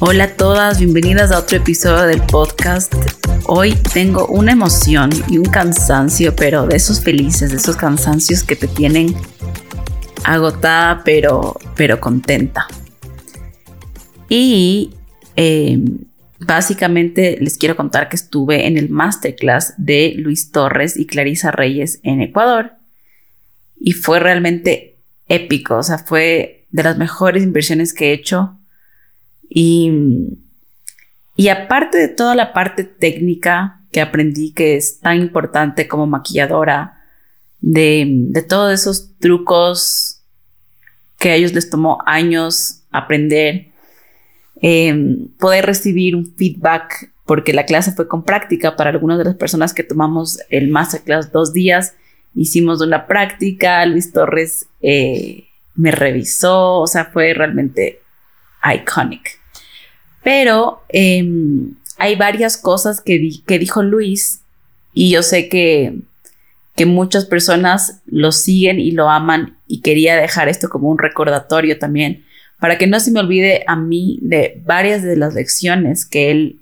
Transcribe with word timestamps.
Hola 0.00 0.24
a 0.24 0.36
todas, 0.36 0.78
bienvenidas 0.78 1.30
a 1.32 1.38
otro 1.38 1.58
episodio 1.58 2.02
del 2.06 2.22
podcast. 2.22 2.94
Hoy 3.46 3.74
tengo 3.92 4.26
una 4.28 4.52
emoción 4.52 5.10
y 5.28 5.36
un 5.36 5.44
cansancio, 5.44 6.34
pero 6.34 6.66
de 6.66 6.76
esos 6.76 7.02
felices, 7.02 7.50
de 7.50 7.58
esos 7.58 7.76
cansancios 7.76 8.42
que 8.42 8.56
te 8.56 8.66
tienen 8.68 9.14
agotada, 10.24 11.02
pero, 11.04 11.56
pero 11.76 12.00
contenta. 12.00 12.66
Y 14.28 14.94
eh, 15.36 15.78
básicamente 16.38 17.36
les 17.38 17.58
quiero 17.58 17.76
contar 17.76 18.08
que 18.08 18.16
estuve 18.16 18.66
en 18.66 18.78
el 18.78 18.88
masterclass 18.88 19.74
de 19.76 20.14
Luis 20.16 20.52
Torres 20.52 20.96
y 20.96 21.06
Clarisa 21.06 21.50
Reyes 21.50 22.00
en 22.02 22.22
Ecuador. 22.22 22.72
Y 23.78 23.92
fue 23.92 24.20
realmente 24.20 24.96
épico, 25.28 25.76
o 25.76 25.82
sea, 25.82 25.98
fue 25.98 26.59
de 26.70 26.82
las 26.82 26.98
mejores 26.98 27.42
inversiones 27.42 27.92
que 27.92 28.10
he 28.10 28.12
hecho. 28.12 28.58
Y, 29.48 29.90
y 31.36 31.48
aparte 31.48 31.98
de 31.98 32.08
toda 32.08 32.34
la 32.34 32.52
parte 32.52 32.84
técnica 32.84 33.80
que 33.92 34.00
aprendí 34.00 34.52
que 34.52 34.76
es 34.76 35.00
tan 35.00 35.18
importante 35.18 35.88
como 35.88 36.06
maquilladora, 36.06 36.96
de, 37.60 38.06
de 38.08 38.42
todos 38.42 38.72
esos 38.72 39.18
trucos 39.18 40.20
que 41.18 41.30
a 41.30 41.34
ellos 41.34 41.52
les 41.52 41.68
tomó 41.68 41.98
años 42.06 42.82
aprender, 42.90 43.68
em, 44.62 45.28
poder 45.38 45.66
recibir 45.66 46.16
un 46.16 46.34
feedback, 46.34 47.12
porque 47.26 47.52
la 47.52 47.66
clase 47.66 47.92
fue 47.92 48.08
con 48.08 48.24
práctica. 48.24 48.76
Para 48.76 48.90
algunas 48.90 49.18
de 49.18 49.24
las 49.24 49.36
personas 49.36 49.74
que 49.74 49.84
tomamos 49.84 50.38
el 50.48 50.68
masterclass 50.68 51.30
dos 51.30 51.52
días, 51.52 51.94
hicimos 52.34 52.80
una 52.80 53.06
práctica, 53.06 53.84
Luis 53.86 54.12
Torres 54.12 54.66
eh, 54.80 55.44
me 55.74 55.90
revisó, 55.90 56.80
o 56.80 56.86
sea, 56.86 57.06
fue 57.06 57.34
realmente 57.34 58.00
iconic. 58.62 59.40
Pero 60.22 60.82
em, 60.88 61.74
hay 61.96 62.16
varias 62.16 62.56
cosas 62.56 63.00
que, 63.00 63.30
que 63.46 63.58
dijo 63.58 63.82
Luis 63.82 64.42
y 64.92 65.10
yo 65.10 65.22
sé 65.22 65.48
que, 65.48 65.98
que 66.76 66.86
muchas 66.86 67.24
personas 67.24 68.00
lo 68.06 68.32
siguen 68.32 68.80
y 68.80 68.90
lo 68.90 69.08
aman 69.08 69.58
y 69.66 69.80
quería 69.80 70.16
dejar 70.16 70.48
esto 70.48 70.68
como 70.68 70.88
un 70.88 70.98
recordatorio 70.98 71.78
también 71.78 72.24
para 72.60 72.76
que 72.76 72.86
no 72.86 73.00
se 73.00 73.10
me 73.10 73.20
olvide 73.20 73.64
a 73.66 73.74
mí 73.74 74.18
de 74.22 74.60
varias 74.64 75.02
de 75.02 75.16
las 75.16 75.34
lecciones 75.34 76.04
que 76.04 76.30
él 76.30 76.60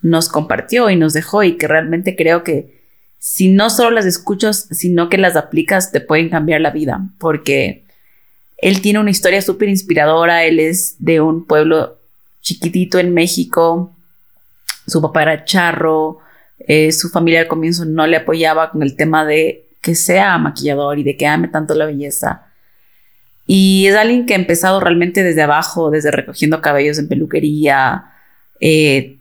nos 0.00 0.28
compartió 0.28 0.88
y 0.90 0.96
nos 0.96 1.12
dejó 1.12 1.42
y 1.42 1.56
que 1.56 1.66
realmente 1.66 2.14
creo 2.14 2.44
que 2.44 2.82
si 3.18 3.48
no 3.48 3.70
solo 3.70 3.90
las 3.90 4.06
escuchas, 4.06 4.68
sino 4.70 5.08
que 5.08 5.18
las 5.18 5.34
aplicas, 5.34 5.90
te 5.90 6.00
pueden 6.00 6.28
cambiar 6.28 6.60
la 6.60 6.70
vida, 6.70 7.08
porque 7.18 7.83
él 8.64 8.80
tiene 8.80 8.98
una 8.98 9.10
historia 9.10 9.42
súper 9.42 9.68
inspiradora, 9.68 10.44
él 10.44 10.58
es 10.58 10.96
de 10.98 11.20
un 11.20 11.44
pueblo 11.44 11.98
chiquitito 12.40 12.98
en 12.98 13.12
México, 13.12 13.94
su 14.86 15.02
papá 15.02 15.20
era 15.20 15.44
charro, 15.44 16.20
eh, 16.60 16.90
su 16.90 17.10
familia 17.10 17.40
al 17.40 17.46
comienzo 17.46 17.84
no 17.84 18.06
le 18.06 18.16
apoyaba 18.16 18.70
con 18.70 18.82
el 18.82 18.96
tema 18.96 19.26
de 19.26 19.66
que 19.82 19.94
sea 19.94 20.38
maquillador 20.38 20.98
y 20.98 21.02
de 21.02 21.14
que 21.14 21.26
ame 21.26 21.48
tanto 21.48 21.74
la 21.74 21.84
belleza. 21.84 22.46
Y 23.46 23.86
es 23.86 23.96
alguien 23.96 24.24
que 24.24 24.32
ha 24.32 24.38
empezado 24.38 24.80
realmente 24.80 25.22
desde 25.22 25.42
abajo, 25.42 25.90
desde 25.90 26.10
recogiendo 26.10 26.62
cabellos 26.62 26.98
en 26.98 27.08
peluquería, 27.08 28.14
eh, 28.60 29.18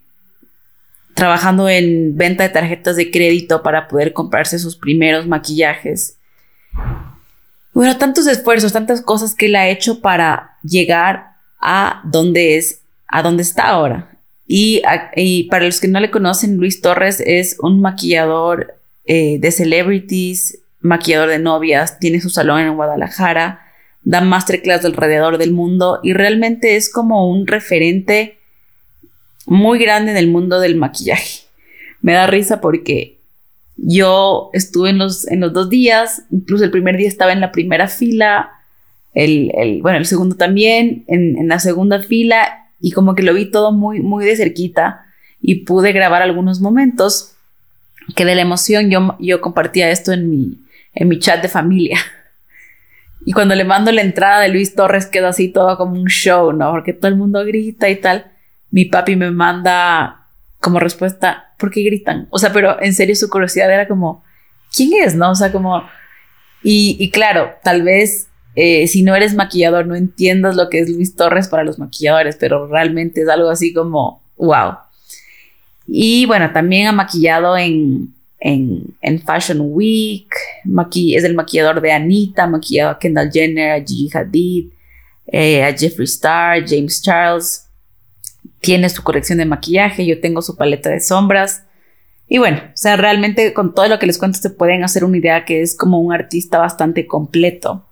trabajando 1.16 1.68
en 1.68 2.16
venta 2.16 2.44
de 2.44 2.50
tarjetas 2.50 2.96
de 2.96 3.12
crédito 3.12 3.62
para 3.62 3.90
poder 3.90 4.14
comprarse 4.14 4.58
sus 4.58 4.78
primeros 4.78 5.28
maquillajes. 5.28 6.18
Bueno, 7.74 7.98
tantos 7.98 8.28
esfuerzos, 8.28 8.72
tantas 8.72 9.02
cosas 9.02 9.34
que 9.34 9.48
él 9.48 9.56
ha 9.56 9.70
hecho 9.70 10.00
para 10.00 10.58
llegar 10.64 11.34
a 11.60 12.02
donde 12.06 12.58
es 12.58 12.82
a 13.08 13.22
dónde 13.22 13.44
está 13.44 13.68
ahora. 13.68 14.18
Y, 14.46 14.82
para 15.50 15.66
los 15.66 15.80
que 15.80 15.88
no 15.88 16.00
le 16.00 16.12
conocen, 16.12 16.58
Luis 16.58 16.82
Torres 16.82 17.22
es 17.26 17.58
un 17.60 17.82
maquillador 17.82 18.76
eh, 19.06 19.38
de 19.40 19.52
celebrities, 19.52 20.60
maquillador 20.82 21.30
de 21.30 21.40
novias, 21.40 22.00
tiene 22.00 22.22
su 22.22 22.30
salón 22.30 22.60
en 22.60 22.76
Guadalajara, 22.76 23.62
da 24.04 24.22
masterclass 24.22 24.84
alrededor 24.84 25.38
del 25.38 25.54
mundo 25.54 26.00
y 26.04 26.14
realmente 26.14 26.76
es 26.76 26.92
como 26.92 27.30
un 27.30 27.48
referente 27.48 28.38
muy 29.46 29.80
grande 29.80 30.12
en 30.12 30.18
el 30.18 30.28
mundo 30.28 30.60
del 30.60 30.76
maquillaje. 30.76 31.44
Me 32.02 32.14
da 32.14 32.28
risa 32.28 32.60
porque 32.60 33.13
yo 33.86 34.50
estuve 34.54 34.90
en 34.90 34.98
los, 34.98 35.28
en 35.28 35.42
los 35.42 35.54
dos 35.54 35.70
días, 35.70 36.24
incluso 36.32 36.64
el 36.64 36.72
primer 36.72 36.98
día 36.98 37.08
estaba 37.08 37.34
en 37.34 37.42
la 37.42 37.52
primera 37.52 37.88
fila, 37.88 38.50
el, 39.14 39.80
bueno, 39.82 39.98
el 39.98 40.06
segundo 40.06 40.36
también, 40.36 41.04
en, 41.08 41.38
en 41.38 41.48
la 41.48 41.60
segunda 41.60 42.02
fila 42.02 42.70
y 42.80 42.92
como 42.92 43.14
que 43.16 43.24
lo 43.24 43.34
vi 43.34 43.52
todo 43.52 43.72
muy, 43.72 44.00
muy 44.00 44.26
de 44.26 44.36
cerquita 44.36 45.06
y 45.42 45.66
pude 45.66 45.92
grabar 45.92 46.22
algunos 46.22 46.62
momentos 46.62 47.36
que 48.16 48.26
de 48.26 48.36
la 48.36 48.42
emoción 48.42 48.90
yo, 48.90 49.16
yo 49.20 49.42
compartía 49.42 49.90
esto 49.90 50.14
en 50.14 50.30
mi, 50.30 50.58
en 50.94 51.08
mi 51.08 51.20
chat 51.20 51.42
de 51.42 51.50
familia. 51.50 52.00
Y 53.26 53.32
cuando 53.32 53.56
le 53.56 53.64
mando 53.64 53.90
la 53.94 54.02
entrada 54.02 54.42
de 54.42 54.50
Luis 54.50 54.76
Torres 54.76 55.06
queda 55.06 55.30
así 55.30 55.48
todo 55.48 55.78
como 55.78 55.94
un 55.94 56.08
show, 56.08 56.52
¿no? 56.52 56.72
Porque 56.72 56.92
todo 56.92 57.08
el 57.08 57.16
mundo 57.16 57.46
grita 57.46 57.88
y 57.88 57.96
tal. 57.96 58.34
Mi 58.70 58.84
papi 58.84 59.16
me 59.16 59.32
manda 59.32 60.28
como 60.60 60.78
respuesta, 60.82 61.53
¿por 61.64 61.72
qué 61.72 61.82
gritan? 61.82 62.28
O 62.30 62.40
sea, 62.40 62.52
pero 62.52 62.76
en 62.82 62.94
serio 62.94 63.16
su 63.16 63.30
curiosidad 63.30 63.74
era 63.74 63.88
como, 63.88 64.22
¿quién 64.76 65.02
es? 65.02 65.16
¿No? 65.16 65.32
O 65.32 65.36
sea, 65.36 65.50
como... 65.50 65.82
Y, 66.62 67.10
claro, 67.10 67.52
tal 67.64 67.84
vez 67.84 68.28
eh, 68.54 68.86
si 68.88 69.02
no 69.02 69.16
eres 69.16 69.34
maquillador, 69.34 69.88
no 69.88 69.96
entiendas 69.96 70.58
lo 70.58 70.68
que 70.68 70.80
es 70.80 70.90
Luis 70.90 71.16
Torres 71.16 71.48
para 71.48 71.64
los 71.64 71.80
maquilladores, 71.80 72.36
pero 72.36 72.68
realmente 72.68 73.22
es 73.22 73.30
algo 73.30 73.50
así 73.50 73.74
como, 73.74 74.22
wow. 74.36 74.74
Y 75.88 76.26
bueno, 76.26 76.52
también 76.52 76.88
ha 76.88 76.92
maquillado 76.92 77.56
en, 77.58 78.14
en, 78.42 78.84
en 79.02 79.22
Fashion 79.22 79.60
Week, 79.62 80.28
es 81.16 81.24
el 81.24 81.34
maquillador 81.34 81.80
de 81.80 81.94
Anita, 81.94 82.46
maquillado 82.46 82.92
a 82.92 83.00
Kendall 83.00 83.32
Jenner, 83.32 83.72
a 83.72 83.86
Gigi 83.86 84.10
Hadid, 84.14 84.66
eh, 85.28 85.64
a 85.64 85.74
Jeffree 85.74 86.04
Star, 86.04 86.62
James 86.68 87.02
Charles. 87.02 87.63
Tiene 88.64 88.90
su 88.90 89.04
corrección 89.04 89.38
de 89.38 89.46
maquillaje, 89.46 90.06
yo 90.06 90.20
tengo 90.22 90.42
su 90.42 90.56
paleta 90.56 90.90
de 90.90 91.02
sombras. 91.02 91.66
Y 92.28 92.38
bueno, 92.38 92.62
o 92.66 92.78
sea, 92.78 92.96
realmente 92.96 93.54
con 93.54 93.76
todo 93.76 93.88
lo 93.90 94.00
que 94.00 94.08
les 94.08 94.18
cuento 94.18 94.40
se 94.40 94.50
pueden 94.50 94.84
hacer 94.84 95.04
una 95.04 95.18
idea 95.18 95.44
que 95.44 95.62
es 95.62 95.76
como 95.76 96.00
un 96.00 96.14
artista 96.14 96.58
bastante 96.58 97.06
completo. 97.06 97.86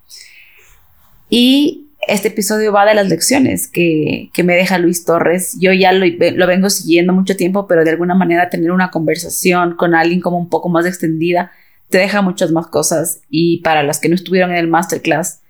Y 1.29 1.89
este 2.07 2.29
episodio 2.29 2.71
va 2.71 2.85
de 2.85 2.95
las 2.95 3.09
lecciones 3.09 3.67
que, 3.67 4.29
me 4.43 4.55
deja 4.55 4.77
Luis 4.77 5.03
Torres. 5.03 5.57
Yo 5.59 5.73
ya 5.73 5.91
lo, 5.91 6.05
lo, 6.05 6.47
vengo 6.47 6.69
siguiendo 6.69 7.11
mucho 7.11 7.35
tiempo, 7.35 7.67
pero 7.67 7.83
de 7.83 7.91
alguna 7.91 8.15
manera 8.15 8.49
tener 8.49 8.71
una 8.71 8.91
conversación 8.91 9.75
con 9.75 9.93
alguien 9.93 10.21
como 10.21 10.38
un 10.38 10.49
poco 10.49 10.69
más 10.69 10.85
extendida 10.85 11.51
te 11.89 11.97
deja 11.97 12.21
muchas 12.21 12.51
más 12.51 12.67
cosas. 12.67 13.21
Y 13.29 13.57
para 13.57 13.83
las 13.83 13.99
que 13.99 14.09
no 14.09 14.15
estuvieron 14.15 14.51
en 14.51 14.57
el 14.57 14.67
masterclass, 14.67 15.41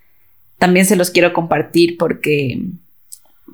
también 0.58 0.84
se 0.84 0.96
los 0.96 1.10
quiero 1.10 1.32
compartir 1.32 1.96
porque 1.96 2.60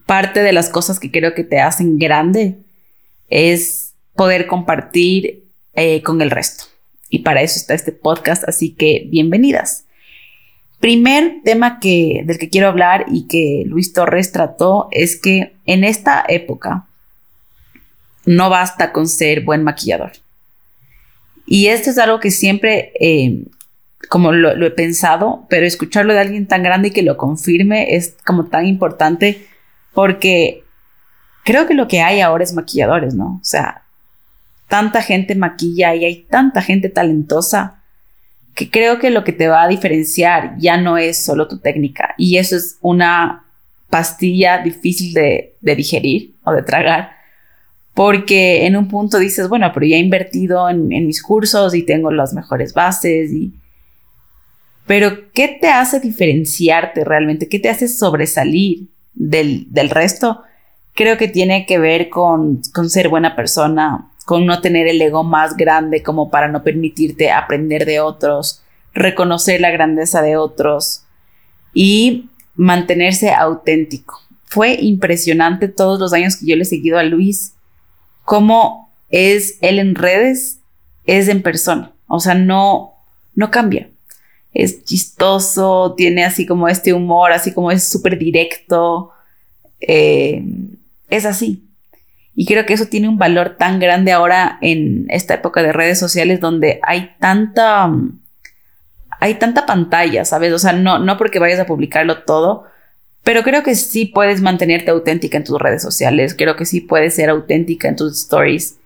parte 0.07 0.43
de 0.43 0.53
las 0.53 0.69
cosas 0.69 1.01
que 1.01 1.11
creo 1.11 1.35
que 1.35 1.45
te 1.45 1.61
hacen 1.61 1.99
grande 1.99 2.59
es 3.29 3.95
poder 4.15 4.47
compartir 4.47 5.45
eh, 5.75 6.03
con 6.03 6.21
el 6.23 6.31
resto. 6.31 6.65
Y 7.09 7.21
para 7.21 7.43
eso 7.43 7.59
está 7.59 7.75
este 7.75 7.93
podcast, 7.93 8.45
así 8.49 8.75
que 8.75 9.07
bienvenidas. 9.09 9.85
Primer 10.81 11.43
tema 11.45 11.81
que, 11.81 12.23
del 12.25 12.39
que 12.39 12.51
quiero 12.51 12.69
hablar 12.69 13.07
y 13.11 13.27
que 13.27 13.65
Luis 13.67 13.93
Torres 13.93 14.31
trató 14.31 14.89
es 14.91 15.21
que 15.21 15.55
en 15.67 15.85
esta 15.85 16.25
época 16.29 16.87
no 18.27 18.51
basta 18.51 18.93
con 18.93 19.09
ser 19.09 19.43
buen 19.43 19.65
maquillador. 19.65 20.13
Y 21.47 21.69
esto 21.69 21.91
es 21.91 21.99
algo 21.99 22.21
que 22.21 22.31
siempre, 22.31 22.93
eh, 23.01 23.45
como 24.09 24.33
lo, 24.33 24.55
lo, 24.55 24.67
he 24.67 24.71
pensado, 24.71 25.47
pero 25.49 25.67
escucharlo 25.67 26.13
de 26.13 26.21
alguien 26.21 26.47
tan 26.47 26.63
grande 26.63 26.89
y 26.89 26.91
que 26.91 27.03
lo 27.03 27.17
confirme 27.17 27.97
es 27.97 28.17
como 28.25 28.47
tan 28.47 28.67
importante 28.67 29.47
porque 29.93 30.65
creo 31.45 31.67
que 31.67 31.75
lo 31.75 31.89
que 31.89 32.01
hay 32.01 32.21
ahora 32.21 32.45
es 32.45 32.53
maquilladores, 32.53 33.15
¿no? 33.15 33.39
O 33.41 33.45
sea, 33.45 33.83
tanta 34.69 35.03
gente 35.03 35.35
maquilla 35.35 35.95
y 35.95 36.05
hay 36.05 36.23
tanta 36.25 36.63
gente 36.63 36.89
talentosa 36.89 37.83
que 38.55 38.71
creo 38.71 38.99
que 38.99 39.11
lo 39.11 39.25
que 39.25 39.33
te 39.33 39.49
va 39.49 39.63
a 39.63 39.69
diferenciar 39.69 40.57
ya 40.59 40.77
no 40.77 40.99
es 40.99 41.25
solo 41.25 41.49
tu 41.49 41.59
técnica 41.59 42.15
y 42.19 42.39
eso 42.39 42.57
es 42.57 42.77
una 42.81 43.45
pastilla 43.89 44.59
difícil 44.59 45.15
de, 45.15 45.55
digerir 45.61 46.35
o 46.45 46.53
de 46.53 46.63
tragar 46.63 47.13
porque 47.95 48.67
en 48.67 48.77
un 48.77 48.89
punto 48.89 49.19
dices, 49.19 49.49
bueno, 49.49 49.71
pero 49.73 49.87
ya 49.87 49.97
he 49.97 50.01
invertido 50.01 50.69
en, 50.69 50.89
mis 50.89 51.23
cursos 51.23 51.75
y 51.75 51.83
tengo 51.83 52.13
las 52.13 52.33
mejores 52.33 52.73
bases 52.73 53.33
y... 53.33 53.55
Pero, 54.87 55.33
¿qué 55.33 55.59
te 55.61 55.69
hace 55.69 55.99
diferenciarte 55.99 57.05
realmente? 57.05 57.49
¿Qué 57.49 57.59
te 57.59 57.69
hace 57.69 57.89
sobresalir 57.89 58.89
del, 59.19 59.67
del 59.71 59.91
resto? 59.91 60.43
Creo 60.95 61.19
que 61.19 61.29
tiene 61.29 61.67
que 61.67 61.79
ver 61.79 62.09
con, 62.09 62.63
con 62.73 62.89
ser 62.89 63.09
buena 63.09 63.37
persona, 63.37 64.11
con 64.25 64.47
no 64.47 64.61
tener 64.61 64.89
el 64.89 65.01
ego 65.01 65.25
más 65.25 65.57
grande 65.57 66.03
como 66.03 66.31
para 66.31 66.49
no 66.49 66.63
permitirte 66.63 67.31
aprender 67.31 67.85
de 67.85 68.01
otros, 68.01 68.63
reconocer 68.95 69.61
la 69.61 69.71
grandeza 69.71 70.23
de 70.23 70.37
otros 70.37 71.05
y 71.73 72.29
mantenerse 72.55 73.31
auténtico. 73.31 74.21
Fue 74.45 74.75
impresionante 74.81 75.69
todos 75.69 76.01
los 76.01 76.13
años 76.13 76.37
que 76.37 76.47
yo 76.47 76.57
le 76.57 76.63
he 76.63 76.67
seguido 76.67 76.99
a 76.99 77.05
Luis, 77.05 77.55
cómo 78.25 78.91
es 79.11 79.59
él 79.61 79.79
en 79.79 79.95
redes, 79.95 80.61
es 81.07 81.29
en 81.29 81.43
persona. 81.43 81.93
O 82.07 82.21
sea, 82.21 82.35
no, 82.35 82.95
no 83.35 83.51
cambia. 83.51 83.89
Es 84.55 84.85
chistoso, 84.85 85.95
tiene 85.97 86.25
así 86.25 86.47
como 86.47 86.69
este 86.69 86.93
humor, 86.93 87.33
así 87.33 87.53
como 87.53 87.71
es 87.71 87.89
súper 87.89 88.19
directo. 88.19 89.13
Eh, 89.81 90.43
es 91.11 91.27
así. 91.27 91.65
Y 92.35 92.47
creo 92.47 92.67
que 92.67 92.75
eso 92.75 92.87
tiene 92.87 93.09
un 93.09 93.19
valor 93.19 93.57
tan 93.59 93.81
grande 93.81 94.13
ahora 94.13 94.59
en 94.63 95.07
esta 95.11 95.35
época 95.35 95.63
de 95.63 95.73
redes 95.73 95.99
sociales 95.99 96.39
donde 96.39 96.79
hay 96.85 97.11
tanta, 97.19 97.93
hay 99.19 99.35
tanta 99.35 99.67
pantalla, 99.67 100.25
¿sabes? 100.25 100.53
O 100.53 100.59
sea, 100.61 100.73
no, 100.73 101.01
no 101.01 101.17
porque 101.17 101.41
vayas 101.41 101.59
a 101.59 101.67
publicarlo 101.67 102.23
todo, 102.23 102.67
pero 103.25 103.43
creo 103.43 103.65
que 103.65 103.75
sí 103.75 104.07
puedes 104.07 104.41
mantenerte 104.41 104.93
auténtica 104.93 105.37
en 105.37 105.45
tus 105.45 105.59
redes 105.61 105.83
sociales, 105.83 106.35
creo 106.39 106.55
que 106.55 106.65
sí 106.65 106.81
puedes 106.81 107.17
ser 107.17 107.29
auténtica 107.29 107.89
en 107.89 107.97
tus 107.97 108.21
stories. 108.21 108.79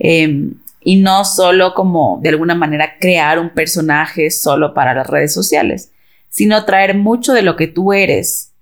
Em, 0.00 0.54
y 0.88 0.96
no 0.96 1.26
solo 1.26 1.74
como 1.74 2.18
de 2.22 2.30
alguna 2.30 2.54
manera 2.54 2.96
crear 2.98 3.38
un 3.38 3.50
personaje 3.50 4.30
solo 4.30 4.72
para 4.72 4.94
las 4.94 5.06
redes 5.06 5.34
sociales, 5.34 5.92
sino 6.30 6.64
traer 6.64 6.94
mucho 6.94 7.34
de 7.34 7.42
lo 7.42 7.56
que 7.56 7.66
tú 7.66 7.92
eres 7.92 8.52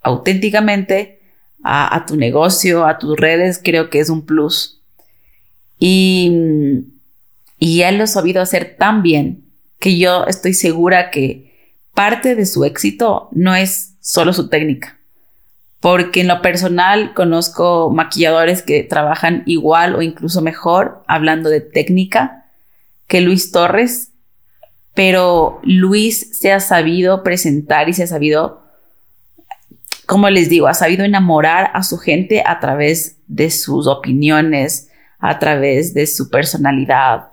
auténticamente 0.00 1.20
a, 1.62 2.06
tu 2.06 2.16
negocio, 2.16 2.86
a 2.86 2.96
tus 2.98 3.18
redes, 3.18 3.60
creo 3.62 3.90
que 3.90 3.98
es 3.98 4.08
un 4.08 4.24
plus. 4.24 4.80
Y, 5.78 6.32
y 7.58 7.82
él 7.82 7.98
lo 7.98 8.04
ha 8.04 8.06
sabido 8.06 8.40
hacer 8.40 8.76
tan 8.78 9.02
bien 9.02 9.44
que 9.78 9.98
yo 9.98 10.24
estoy 10.24 10.54
segura 10.54 11.10
que 11.10 11.76
parte 11.92 12.34
de 12.34 12.46
su 12.46 12.64
éxito 12.64 13.28
no 13.32 13.54
es 13.54 13.92
solo 14.00 14.32
su 14.32 14.48
técnica. 14.48 14.97
Porque 15.80 16.22
en 16.22 16.28
lo 16.28 16.42
personal 16.42 17.14
conozco 17.14 17.90
maquilladores 17.90 18.62
que 18.62 18.82
trabajan 18.82 19.42
igual 19.46 19.94
o 19.94 20.02
incluso 20.02 20.40
mejor 20.40 21.04
hablando 21.06 21.50
de 21.50 21.60
técnica 21.60 22.46
que 23.06 23.20
Luis 23.20 23.52
Torres, 23.52 24.10
pero 24.94 25.60
Luis 25.62 26.36
se 26.36 26.52
ha 26.52 26.60
sabido 26.60 27.22
presentar 27.22 27.88
y 27.88 27.94
se 27.94 28.02
ha 28.02 28.08
sabido 28.08 28.68
como 30.08 30.30
les 30.30 30.48
digo, 30.48 30.68
ha 30.68 30.74
sabido 30.74 31.04
enamorar 31.04 31.70
a 31.74 31.82
su 31.82 31.98
gente 31.98 32.42
a 32.46 32.60
través 32.60 33.18
de 33.26 33.50
sus 33.50 33.86
opiniones, 33.86 34.88
a 35.18 35.38
través 35.38 35.92
de 35.92 36.06
su 36.06 36.30
personalidad, 36.30 37.26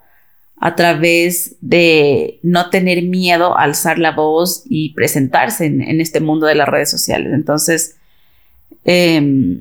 a 0.59 0.75
través 0.75 1.55
de 1.61 2.41
no 2.43 2.69
tener 2.69 3.03
miedo 3.03 3.57
a 3.57 3.63
alzar 3.63 3.97
la 3.97 4.11
voz 4.11 4.63
y 4.65 4.93
presentarse 4.93 5.67
en, 5.67 6.01
este 6.01 6.19
mundo 6.19 6.47
de 6.47 6.55
las 6.55 6.67
redes 6.67 6.91
sociales. 6.91 7.31
Entonces, 7.33 7.95
em, 8.85 9.59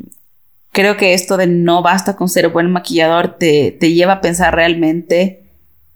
creo 0.71 0.97
que 0.97 1.15
esto 1.15 1.37
de 1.37 1.47
no 1.47 1.83
basta 1.83 2.15
con 2.17 2.29
ser 2.29 2.49
buen 2.51 2.71
maquillador 2.71 3.37
te, 3.39 3.77
lleva 3.81 4.15
a 4.15 4.21
pensar 4.21 4.55
realmente 4.55 5.51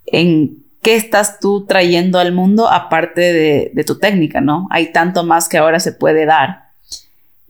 en 0.06 0.64
qué 0.82 0.96
estás 0.96 1.38
tú 1.38 1.66
trayendo 1.66 2.18
al 2.18 2.32
mundo 2.32 2.68
aparte 2.68 3.20
de, 3.20 3.70
de 3.74 3.84
tu 3.84 3.98
técnica, 3.98 4.40
¿no? 4.40 4.66
Hay 4.70 4.92
tanto 4.92 5.22
más 5.24 5.48
que 5.48 5.58
ahora 5.58 5.78
se 5.78 5.92
puede 5.92 6.26
dar. 6.26 6.70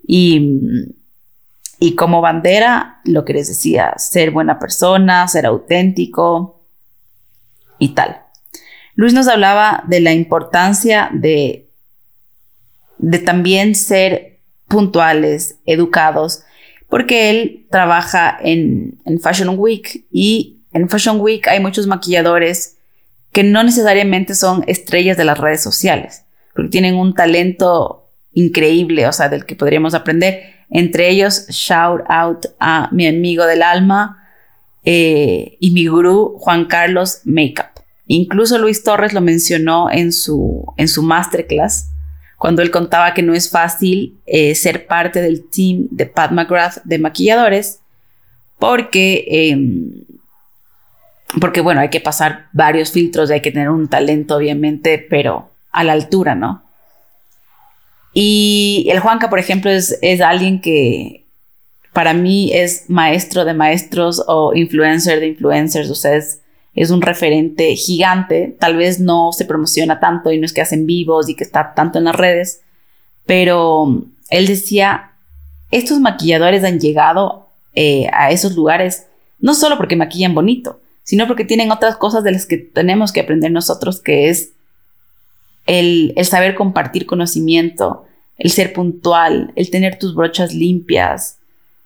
Y, 0.07 0.59
y 1.81 1.95
como 1.95 2.21
bandera, 2.21 3.01
lo 3.05 3.25
que 3.25 3.35
les 3.35 3.49
decía, 3.49 3.95
ser 3.97 4.31
buena 4.31 4.59
persona, 4.59 5.29
ser 5.29 5.47
auténtico 5.47 6.65
y 7.79 7.91
tal. 7.91 8.23
Luis 8.95 9.15
nos 9.15 9.29
hablaba 9.29 9.85
de 9.87 10.01
la 10.01 10.13
importancia 10.13 11.09
de, 11.13 11.71
de 12.99 13.19
también 13.21 13.77
ser 13.77 14.38
puntuales, 14.69 15.59
educados, 15.67 16.43
porque 16.89 17.31
él 17.31 17.67
trabaja 17.71 18.37
en, 18.41 18.99
en 19.05 19.21
Fashion 19.21 19.55
Week 19.59 20.07
y 20.11 20.59
en 20.73 20.89
Fashion 20.89 21.21
Week 21.21 21.47
hay 21.49 21.61
muchos 21.61 21.87
maquilladores 21.87 22.77
que 23.33 23.43
no 23.43 23.63
necesariamente 23.63 24.35
son 24.35 24.65
estrellas 24.67 25.17
de 25.17 25.25
las 25.25 25.39
redes 25.39 25.63
sociales, 25.63 26.25
porque 26.55 26.71
tienen 26.71 26.95
un 26.97 27.15
talento 27.15 28.11
increíble, 28.33 29.07
o 29.07 29.13
sea, 29.13 29.29
del 29.29 29.45
que 29.45 29.57
podríamos 29.57 29.95
aprender. 29.95 30.43
Entre 30.71 31.09
ellos, 31.09 31.47
shout 31.49 32.03
out 32.09 32.47
a 32.61 32.89
mi 32.93 33.07
amigo 33.07 33.47
del 33.47 33.63
alma 33.63 34.19
eh, 34.85 35.57
y 35.61 35.71
mi 35.71 35.87
gurú, 35.87 36.37
Juan 36.39 36.67
Carlos 36.67 37.21
Makeup. 37.25 37.83
Incluso 38.07 38.59
Luis 38.59 38.83
Torres 38.83 39.13
lo 39.13 39.21
mencionó 39.21 39.91
en 39.91 40.13
su, 40.13 40.73
en 40.77 40.89
su 40.89 41.03
masterclass, 41.03 41.91
cuando 42.39 42.63
él 42.63 42.71
contaba 42.71 43.15
que 43.15 43.23
no 43.23 43.35
es 43.35 43.51
fácil 43.51 44.17
eh, 44.25 44.55
ser 44.55 44.87
parte 44.87 45.21
del 45.21 45.45
team 45.51 45.89
de 45.91 46.07
Pat 46.07 46.31
McGrath 46.31 46.83
de 46.85 46.99
maquilladores, 46.99 47.81
porque, 48.59 49.25
em, 49.29 50.05
porque, 51.41 51.61
bueno, 51.61 51.81
hay 51.81 51.91
que 51.91 52.01
pasar 52.01 52.47
varios 52.53 52.93
filtros, 52.93 53.31
hay 53.31 53.43
que 53.43 53.51
tener 53.51 53.71
un 53.71 53.89
talento, 53.89 54.37
obviamente, 54.37 55.05
pero 55.11 55.51
a 55.73 55.83
la 55.83 55.93
altura, 55.93 56.37
¿no? 56.37 56.63
Y 58.13 58.87
el 58.91 59.01
Juanca, 59.01 59.29
por 59.29 59.39
ejemplo, 59.41 59.71
es, 59.71 59.99
alguien 60.21 60.61
que 60.61 61.27
para 61.93 62.15
mí 62.15 62.53
es 62.53 62.89
maestro 62.89 63.45
de 63.45 63.55
maestros 63.55 64.23
o 64.29 64.55
influencer 64.55 65.21
de 65.21 65.29
influencers, 65.29 65.91
o 65.91 65.95
sea, 65.95 66.17
es, 66.17 66.41
un 66.75 67.03
referente 67.03 67.75
gigante, 67.75 68.57
tal 68.59 68.77
vez 68.77 69.01
no 69.01 69.33
se 69.33 69.45
promociona 69.45 69.99
tanto 69.99 70.31
y 70.31 70.39
no 70.39 70.47
es 70.47 70.53
que 70.53 70.61
hacen 70.61 70.87
vivos 70.87 71.29
y 71.29 71.35
que 71.35 71.45
está 71.45 71.75
tanto 71.75 71.99
en 71.99 72.05
las 72.05 72.15
redes, 72.15 72.61
pero 73.27 74.05
él 74.31 74.47
decía, 74.47 75.13
estos 75.71 76.01
maquilladores 76.01 76.65
han 76.65 76.79
llegado 76.79 77.49
eh, 77.75 78.09
a 78.13 78.31
esos 78.31 78.55
lugares 78.55 79.07
no 79.41 79.55
solo 79.55 79.77
porque 79.77 79.97
maquillan 79.97 80.35
bonito, 80.35 80.81
sino 81.05 81.27
porque 81.27 81.45
tienen 81.45 81.71
otras 81.71 81.97
cosas 81.97 82.25
de 82.25 82.33
las 82.33 82.47
que 82.47 82.59
tenemos 82.59 83.13
que 83.13 83.21
aprender 83.21 83.51
nosotros, 83.51 84.01
que 84.01 84.29
es 84.29 84.53
el, 85.67 86.13
saber 86.25 86.55
compartir 86.55 87.07
conocimiento, 87.07 88.05
el 88.37 88.51
ser 88.51 88.73
puntual, 88.73 89.53
el 89.57 89.71
tener 89.71 89.99
tus 89.99 90.15
brochas 90.15 90.55
limpias, 90.55 91.39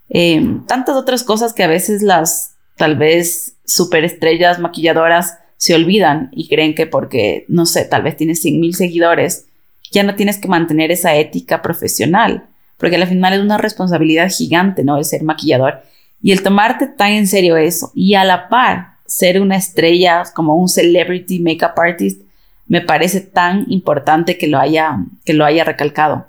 em, 0.08 0.64
tantas 0.66 0.96
otras 0.96 1.24
cosas 1.24 1.52
que 1.52 1.62
a 1.62 1.68
veces 1.68 2.02
las 2.02 2.54
tal 2.76 2.96
vez 2.96 3.51
superestrellas 3.74 4.58
maquilladoras 4.58 5.38
se 5.56 5.74
olvidan 5.74 6.30
y 6.32 6.48
creen 6.48 6.74
que 6.74 6.86
porque, 6.86 7.44
no 7.48 7.66
sé, 7.66 7.84
tal 7.84 8.02
vez 8.02 8.16
tienes 8.16 8.40
100 8.42 8.60
mil 8.60 8.74
seguidores, 8.74 9.46
ya 9.90 10.02
no 10.02 10.14
tienes 10.14 10.38
que 10.38 10.48
mantener 10.48 10.90
esa 10.90 11.14
ética 11.14 11.62
profesional, 11.62 12.46
porque 12.78 12.96
al 12.96 13.06
final 13.06 13.34
es 13.34 13.40
una 13.40 13.58
responsabilidad 13.58 14.30
gigante, 14.30 14.84
¿no? 14.84 14.96
El 14.96 15.04
ser 15.04 15.22
maquillador 15.22 15.82
y 16.20 16.32
el 16.32 16.42
tomarte 16.42 16.86
tan 16.86 17.12
en 17.12 17.26
serio 17.26 17.56
eso 17.56 17.92
y 17.94 18.14
a 18.14 18.24
la 18.24 18.48
par 18.48 18.92
ser 19.06 19.40
una 19.40 19.56
estrella 19.56 20.24
como 20.34 20.56
un 20.56 20.68
celebrity 20.68 21.38
makeup 21.38 21.78
artist 21.78 22.22
me 22.66 22.80
parece 22.80 23.20
tan 23.20 23.66
importante 23.70 24.38
que 24.38 24.46
lo 24.46 24.58
haya, 24.58 25.04
que 25.24 25.34
lo 25.34 25.44
haya 25.44 25.64
recalcado. 25.64 26.26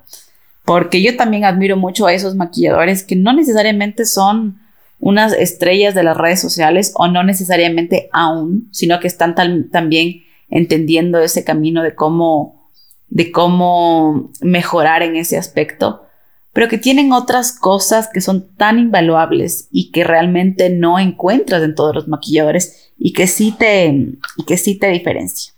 Porque 0.64 1.02
yo 1.02 1.16
también 1.16 1.44
admiro 1.44 1.76
mucho 1.76 2.06
a 2.06 2.12
esos 2.12 2.34
maquilladores 2.34 3.02
que 3.04 3.16
no 3.16 3.32
necesariamente 3.32 4.04
son 4.04 4.60
unas 5.04 5.34
estrellas 5.34 5.94
de 5.94 6.02
las 6.02 6.16
redes 6.16 6.40
sociales 6.40 6.92
o 6.94 7.08
no 7.08 7.22
necesariamente 7.24 8.08
aún, 8.10 8.70
sino 8.72 9.00
que 9.00 9.06
están 9.06 9.34
también 9.70 10.22
entendiendo 10.48 11.18
ese 11.18 11.44
camino 11.44 11.82
de 11.82 11.94
cómo, 11.94 12.70
de 13.10 13.30
cómo 13.30 14.30
mejorar 14.40 15.02
en 15.02 15.16
ese 15.16 15.36
aspecto, 15.36 16.06
pero 16.54 16.68
que 16.68 16.78
tienen 16.78 17.12
otras 17.12 17.52
cosas 17.52 18.08
que 18.10 18.22
son 18.22 18.56
tan 18.56 18.78
invaluables 18.78 19.68
y 19.70 19.90
que 19.90 20.04
realmente 20.04 20.70
no 20.70 20.98
encuentras 20.98 21.62
en 21.62 21.74
todos 21.74 21.94
los 21.94 22.08
maquilladores 22.08 22.90
y 22.96 23.12
que 23.12 23.26
sí 23.26 23.52
te, 23.52 24.06
que 24.46 24.56
sí 24.56 24.78
te 24.78 24.88
diferencia. 24.88 25.52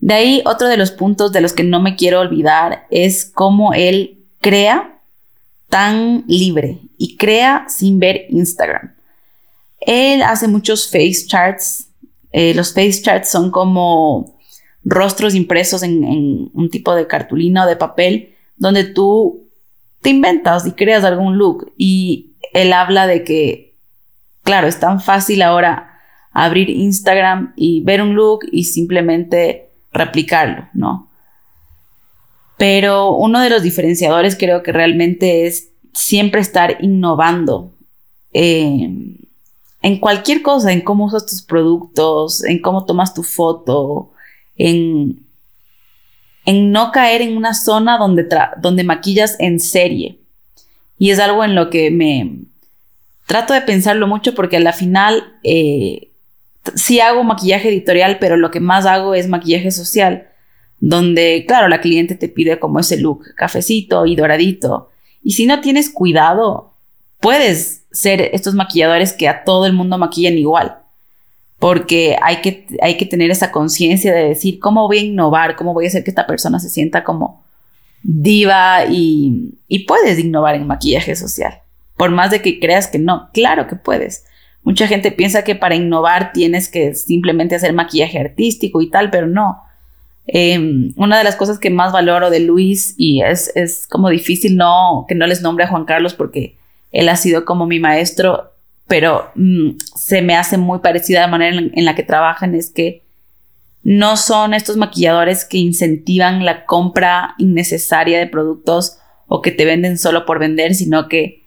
De 0.00 0.14
ahí 0.14 0.42
otro 0.46 0.68
de 0.68 0.78
los 0.78 0.92
puntos 0.92 1.30
de 1.30 1.42
los 1.42 1.52
que 1.52 1.62
no 1.62 1.78
me 1.78 1.94
quiero 1.94 2.20
olvidar 2.20 2.86
es 2.90 3.26
cómo 3.26 3.74
él 3.74 4.24
crea 4.40 4.97
tan 5.68 6.24
libre 6.26 6.80
y 6.96 7.16
crea 7.16 7.66
sin 7.68 7.98
ver 7.98 8.26
Instagram. 8.30 8.94
Él 9.80 10.22
hace 10.22 10.48
muchos 10.48 10.90
face 10.90 11.26
charts. 11.26 11.88
Eh, 12.32 12.54
los 12.54 12.72
face 12.72 13.02
charts 13.02 13.28
son 13.28 13.50
como 13.50 14.38
rostros 14.84 15.34
impresos 15.34 15.82
en, 15.82 16.04
en, 16.04 16.50
un 16.52 16.70
tipo 16.70 16.94
de 16.94 17.06
cartulina 17.06 17.64
o 17.64 17.68
de 17.68 17.76
papel 17.76 18.34
donde 18.56 18.84
tú 18.84 19.48
te 20.02 20.10
inventas 20.10 20.66
y 20.66 20.72
creas 20.72 21.04
algún 21.04 21.38
look. 21.38 21.72
Y 21.76 22.36
él 22.52 22.72
habla 22.72 23.06
de 23.06 23.24
que, 23.24 23.76
claro, 24.42 24.66
es 24.66 24.80
tan 24.80 25.00
fácil 25.00 25.42
ahora 25.42 26.00
abrir 26.32 26.70
Instagram 26.70 27.52
y 27.56 27.82
ver 27.82 28.02
un 28.02 28.14
look 28.14 28.40
y 28.50 28.64
simplemente 28.64 29.70
replicarlo, 29.92 30.68
¿no? 30.72 31.07
Pero 32.58 33.12
uno 33.12 33.40
de 33.40 33.50
los 33.50 33.62
diferenciadores 33.62 34.36
creo 34.36 34.62
que 34.62 34.72
realmente 34.72 35.46
es 35.46 35.70
siempre 35.94 36.40
estar 36.40 36.76
innovando 36.80 37.72
eh, 38.32 38.90
en 39.82 40.00
cualquier 40.00 40.42
cosa, 40.42 40.72
en 40.72 40.80
cómo 40.80 41.06
usas 41.06 41.26
tus 41.26 41.42
productos, 41.42 42.44
en 42.44 42.60
cómo 42.60 42.84
tomas 42.84 43.14
tu 43.14 43.22
foto, 43.22 44.10
en, 44.56 45.24
en 46.44 46.72
no 46.72 46.90
caer 46.92 47.22
en 47.22 47.36
una 47.36 47.54
zona 47.54 47.96
donde, 47.96 48.28
donde 48.60 48.84
maquillas 48.84 49.36
en 49.38 49.60
serie. 49.60 50.18
Y 50.98 51.10
es 51.10 51.20
algo 51.20 51.44
en 51.44 51.54
lo 51.54 51.70
que 51.70 51.90
me 51.90 52.38
trato 53.26 53.54
de 53.54 53.60
pensarlo 53.60 54.06
mucho 54.06 54.34
porque 54.34 54.56
a 54.56 54.60
la 54.60 54.72
final 54.72 55.22
eh, 55.44 56.10
sí 56.74 56.98
hago 57.00 57.22
maquillaje 57.22 57.68
editorial, 57.68 58.18
pero 58.18 58.36
lo 58.36 58.50
que 58.50 58.60
más 58.60 58.84
hago 58.84 59.14
es 59.14 59.28
maquillaje 59.28 59.70
social, 59.70 60.28
donde, 60.80 61.44
claro, 61.46 61.68
la 61.68 61.80
cliente 61.80 62.14
te 62.14 62.28
pide 62.28 62.58
como 62.58 62.80
ese 62.80 62.98
look 62.98 63.34
cafecito 63.36 64.06
y 64.06 64.16
doradito. 64.16 64.90
Y 65.22 65.32
si 65.32 65.46
no 65.46 65.60
tienes 65.60 65.90
cuidado, 65.90 66.74
puedes 67.20 67.84
ser 67.90 68.20
estos 68.32 68.54
maquilladores 68.54 69.12
que 69.12 69.28
a 69.28 69.44
todo 69.44 69.66
el 69.66 69.72
mundo 69.72 69.98
maquillan 69.98 70.38
igual 70.38 70.78
porque 71.58 72.16
hay 72.22 72.36
que, 72.40 72.66
hay 72.80 72.96
que 72.96 73.06
tener 73.06 73.30
esa 73.30 73.50
conciencia 73.50 74.14
de 74.14 74.28
decir 74.28 74.58
cómo 74.58 74.86
voy 74.86 74.98
a 74.98 75.02
innovar, 75.02 75.56
cómo 75.56 75.74
voy 75.74 75.86
a 75.86 75.88
hacer 75.88 76.04
que 76.04 76.10
esta 76.10 76.26
persona 76.26 76.60
se 76.60 76.70
sienta 76.70 77.02
como 77.02 77.44
diva 78.02 78.84
y, 78.88 79.58
y 79.66 79.80
puedes 79.80 80.18
innovar 80.18 80.54
en 80.54 80.66
maquillaje 80.66 81.16
social. 81.16 81.62
Por 81.96 82.10
más 82.10 82.30
de 82.30 82.42
que 82.42 82.60
creas 82.60 82.86
que 82.86 83.00
no, 83.00 83.30
claro 83.32 83.66
que 83.66 83.74
puedes. 83.74 84.24
Mucha 84.62 84.86
gente 84.86 85.10
piensa 85.10 85.42
que 85.42 85.56
para 85.56 85.74
innovar 85.74 86.32
tienes 86.32 86.68
que 86.68 86.94
simplemente 86.94 87.56
hacer 87.56 87.72
maquillaje 87.72 88.20
artístico 88.20 88.80
y 88.80 88.90
tal, 88.90 89.10
pero 89.10 89.26
no. 89.26 89.62
Em, 90.28 90.92
una 90.96 91.16
de 91.18 91.24
las 91.24 91.36
cosas 91.36 91.58
que 91.58 91.70
más 91.70 91.92
valoro 91.92 92.28
de 92.28 92.40
Luis 92.40 92.94
y 92.98 93.22
es, 93.22 93.50
es 93.54 93.86
como 93.86 94.10
difícil 94.10 94.56
no 94.56 95.06
que 95.08 95.14
no 95.14 95.26
les 95.26 95.40
nombre 95.40 95.64
a 95.64 95.68
Juan 95.68 95.86
Carlos 95.86 96.12
porque 96.12 96.58
él 96.92 97.08
ha 97.08 97.16
sido 97.16 97.46
como 97.46 97.64
mi 97.64 97.80
maestro 97.80 98.52
pero 98.88 99.30
mm, 99.36 99.72
se 99.94 100.22
me 100.22 100.34
hace 100.34 100.56
muy 100.56 100.80
parecida 100.80 101.20
la 101.20 101.28
manera 101.28 101.56
en, 101.56 101.84
la 101.84 101.94
que 101.94 102.02
trabajan, 102.02 102.54
es 102.54 102.70
que 102.70 103.04
no 103.84 104.16
son 104.16 104.54
estos 104.54 104.76
maquilladores 104.76 105.44
que 105.44 105.58
incentivan 105.58 106.44
la 106.44 106.64
compra 106.64 107.34
innecesaria 107.38 108.18
de 108.18 108.26
productos 108.26 108.98
o 109.28 109.42
que 109.42 109.52
te 109.52 109.66
venden 109.66 109.98
solo 109.98 110.24
por 110.24 110.38
vender, 110.38 110.74
sino 110.74 111.06
que 111.08 111.44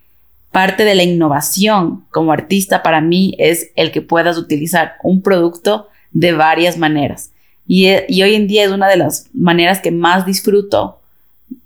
parte 0.52 0.86
de 0.86 0.96
la 0.96 1.04
innovación 1.04 2.06
como 2.12 2.32
artista 2.32 2.84
para 2.84 3.02
mí 3.02 3.36
es 3.40 3.72
el 3.76 3.92
que 3.92 4.02
puedas 4.02 4.38
utilizar 4.38 4.94
un 5.04 5.22
producto 5.24 5.88
de 6.12 6.34
varias 6.34 6.78
maneras. 6.78 7.32
Y, 7.74 7.88
y, 8.10 8.22
hoy 8.22 8.36
en 8.36 8.48
día 8.48 8.66
es 8.66 8.72
una 8.72 8.90
de 8.90 8.98
las 8.98 9.30
maneras 9.34 9.80
que 9.80 9.92
más 9.92 10.26
disfruto 10.26 11.00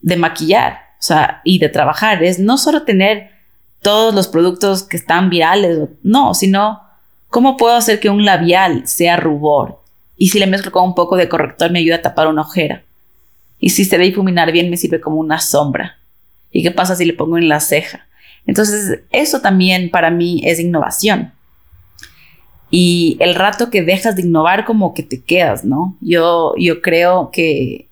de 0.02 0.18
maquillar, 0.18 0.74
o 1.00 1.02
sea, 1.02 1.42
y 1.44 1.58
de 1.58 1.68
trabajar, 1.68 2.24
es 2.24 2.38
no 2.38 2.60
solo 2.60 2.84
tener 2.84 3.32
todos 3.82 4.14
los 4.14 4.28
productos 4.28 4.84
que 4.84 4.98
están 4.98 5.32
virales, 5.32 5.90
no, 6.04 6.36
sino 6.36 6.80
cómo 7.30 7.58
puedo 7.58 7.76
hacer 7.76 8.00
que 8.00 8.12
un 8.12 8.24
labial 8.24 8.88
sea 8.88 9.18
rubor 9.18 9.80
y 10.16 10.30
si 10.30 10.38
le 10.38 10.46
mezclo 10.46 10.72
con 10.72 10.84
un 10.84 10.94
poco 10.94 11.18
de 11.18 11.28
corrector 11.28 11.72
me 11.72 11.80
ayuda 11.80 11.96
a 11.96 12.02
tapar 12.04 12.28
una 12.28 12.42
ojera. 12.42 12.84
Y 13.60 13.72
si 13.72 13.84
se 13.84 13.98
ve 13.98 14.06
difuminar 14.06 14.52
bien 14.52 14.70
me 14.70 14.78
sirve 14.78 15.02
como 15.02 15.18
una 15.18 15.40
sombra. 15.40 15.98
¿Y 16.52 16.62
qué 16.62 16.70
pasa 16.70 16.96
si 16.96 17.06
le 17.06 17.14
pongo 17.14 17.40
en 17.40 17.50
la 17.50 17.60
ceja? 17.60 18.06
Entonces, 18.46 19.00
eso 19.12 19.42
también 19.42 19.90
para 19.90 20.12
mí 20.12 20.44
es 20.46 20.60
innovación. 20.60 21.34
Y 22.72 23.18
el 23.20 23.36
rato 23.36 23.70
que 23.70 23.84
dejas 23.84 24.16
de 24.16 24.24
innovar, 24.24 24.66
como 24.66 24.94
que 24.94 25.04
te 25.04 25.22
quedas, 25.22 25.64
¿no? 25.64 25.98
Yo, 26.02 26.54
yo 26.58 26.82
creo 26.82 27.30
que 27.32 27.88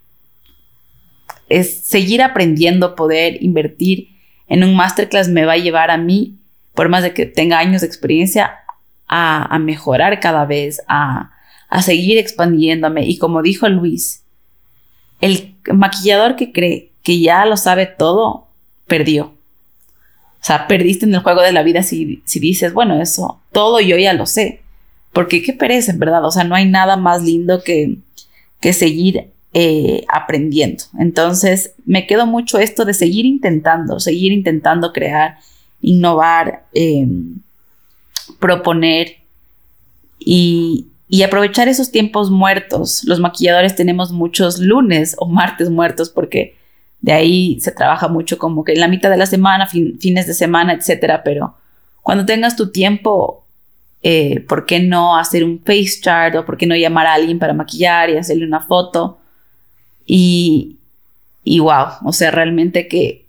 es 1.50 1.82
seguir 1.82 2.22
aprendiendo, 2.22 2.96
poder 2.96 3.42
invertir 3.44 4.13
en 4.48 4.63
un 4.63 4.75
masterclass 4.75 5.30
me 5.30 5.46
va 5.46 5.53
a 5.53 5.58
llevar 5.58 5.92
a 5.92 5.98
mí, 5.98 6.36
por 6.74 6.89
más 6.89 7.03
de 7.03 7.13
que 7.13 7.25
tenga 7.25 7.60
años 7.60 7.82
de 7.82 7.88
experiencia, 7.88 8.60
a, 9.08 9.60
mejorar 9.60 10.20
cada 10.20 10.46
vez, 10.46 10.82
a, 10.88 11.32
a 11.70 11.82
seguir 11.82 12.18
expandiéndome. 12.18 13.06
Y 13.06 13.18
como 13.20 13.42
dijo 13.42 13.70
Luis, 13.70 14.24
el 15.22 15.56
maquillador 15.72 16.36
que 16.36 16.51
cree 16.51 16.92
que 17.03 17.20
ya 17.20 17.46
lo 17.46 17.58
sabe 17.58 17.86
todo, 17.86 18.48
perdió. 18.88 19.25
O 20.42 20.46
sea, 20.46 20.68
perdiste 20.68 21.06
en 21.06 21.13
el 21.13 21.22
juego 21.22 21.42
de 21.42 21.51
la 21.51 21.63
vida 21.63 21.84
si, 21.84 22.22
si, 22.25 22.39
dices, 22.39 22.74
bueno, 22.74 23.01
eso, 23.01 23.39
todo 23.51 23.80
yo 23.80 23.98
ya 23.98 24.13
lo 24.13 24.25
sé. 24.25 24.62
Porque 25.13 25.43
qué 25.43 25.53
pereza, 25.53 25.91
en 25.91 26.00
verdad. 26.00 26.25
O 26.25 26.32
sea, 26.32 26.43
no 26.43 26.55
hay 26.55 26.67
nada 26.67 26.98
más 26.98 27.24
lindo 27.24 27.63
que, 27.63 27.98
que 28.60 28.74
seguir 28.74 29.29
eh, 29.53 30.03
aprendiendo. 30.08 30.84
Entonces, 30.98 31.74
me 31.86 32.08
quedo 32.08 32.25
mucho 32.25 32.58
esto 32.58 32.86
de 32.86 32.96
seguir 32.96 33.25
intentando, 33.25 34.00
seguir 34.00 34.32
intentando 34.32 34.91
crear, 34.91 35.38
innovar, 35.82 36.65
em, 36.74 37.36
proponer 38.39 39.17
y, 40.17 40.88
y 41.08 41.22
aprovechar 41.22 41.67
esos 41.67 41.91
tiempos 41.91 42.32
muertos. 42.32 43.03
Los 43.05 43.20
maquilladores 43.20 43.75
tenemos 43.75 44.12
muchos 44.12 44.58
lunes 44.58 45.15
o 45.20 45.27
martes 45.27 45.70
muertos 45.70 46.10
porque 46.10 46.55
de 47.01 47.12
ahí 47.12 47.60
se 47.60 47.72
trabaja 47.72 48.08
mucho 48.08 48.39
como 48.39 48.63
que 48.63 48.72
en 48.72 48.79
la 48.79 48.88
mitad 48.88 49.12
de 49.12 49.17
la 49.17 49.25
semana, 49.25 49.67
fines 49.67 50.25
de 50.25 50.34
semana, 50.34 50.74
etcétera. 50.74 51.22
Pero 51.24 51.53
cuando 52.01 52.25
tengas 52.25 52.55
tu 52.55 52.72
tiempo, 52.72 53.43
eh, 54.04 54.42
¿por 54.42 54.66
qué 54.66 54.80
no 54.82 55.18
hacer 55.18 55.44
un 55.44 55.60
face 55.60 56.02
chart 56.02 56.36
o 56.36 56.46
por 56.46 56.58
qué 56.58 56.66
no 56.66 56.76
llamar 56.76 57.08
a 57.08 57.14
alguien 57.14 57.40
para 57.40 57.54
maquillar 57.54 58.10
y 58.10 58.18
hacerle 58.18 58.46
una 58.46 58.60
foto? 58.60 59.18
Y, 60.06 60.78
y 61.44 61.60
wow, 61.60 61.88
o 62.04 62.12
sea, 62.12 62.30
realmente 62.30 62.88
que 62.88 63.26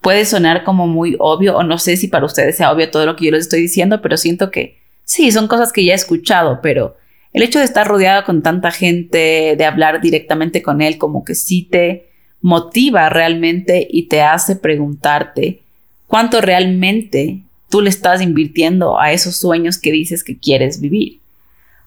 puede 0.00 0.24
sonar 0.26 0.64
como 0.64 0.86
muy 0.86 1.16
obvio, 1.18 1.56
o 1.56 1.62
no 1.62 1.78
sé 1.78 1.96
si 1.96 2.08
para 2.08 2.26
ustedes 2.26 2.56
sea 2.56 2.70
obvio 2.70 2.90
todo 2.90 3.06
lo 3.06 3.16
que 3.16 3.26
yo 3.26 3.30
les 3.32 3.44
estoy 3.44 3.62
diciendo, 3.62 4.00
pero 4.02 4.16
siento 4.16 4.50
que 4.50 4.78
sí, 5.04 5.32
son 5.32 5.48
cosas 5.48 5.72
que 5.72 5.84
ya 5.84 5.92
he 5.92 5.96
escuchado, 5.96 6.60
pero 6.62 6.96
el 7.32 7.42
hecho 7.42 7.58
de 7.58 7.64
estar 7.64 7.86
rodeado 7.86 8.24
con 8.24 8.42
tanta 8.42 8.70
gente, 8.70 9.54
de 9.56 9.64
hablar 9.64 10.00
directamente 10.00 10.62
con 10.62 10.82
él, 10.82 10.98
como 10.98 11.24
que 11.24 11.34
sí 11.34 11.62
te 11.62 12.08
motiva 12.40 13.08
realmente 13.08 13.86
y 13.90 14.04
te 14.04 14.22
hace 14.22 14.56
preguntarte 14.56 15.62
cuánto 16.06 16.40
realmente 16.40 17.42
tú 17.68 17.80
le 17.80 17.90
estás 17.90 18.20
invirtiendo 18.22 18.98
a 18.98 19.12
esos 19.12 19.36
sueños 19.36 19.78
que 19.78 19.92
dices 19.92 20.24
que 20.24 20.38
quieres 20.38 20.80
vivir. 20.80 21.20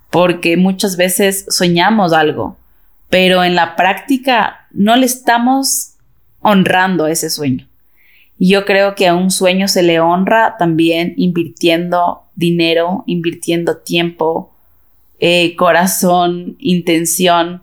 Porque 0.09 0.57
muchas 0.57 0.97
veces 0.97 1.45
soñamos 1.49 2.13
algo, 2.13 2.57
pero 3.09 3.43
en 3.43 3.55
la 3.55 3.75
práctica 3.75 4.67
no 4.71 4.95
le 4.95 5.05
estamos 5.05 5.93
honrando 6.41 7.07
ese 7.07 7.29
sueño. 7.29 7.67
Y 8.37 8.49
yo 8.49 8.65
creo 8.65 8.95
que 8.95 9.07
a 9.07 9.13
un 9.13 9.29
sueño 9.29 9.67
se 9.67 9.83
le 9.83 9.99
honra 9.99 10.55
también 10.57 11.13
invirtiendo 11.15 12.23
dinero, 12.35 13.03
invirtiendo 13.05 13.77
tiempo, 13.77 14.51
eh, 15.19 15.55
corazón, 15.55 16.57
intención. 16.59 17.61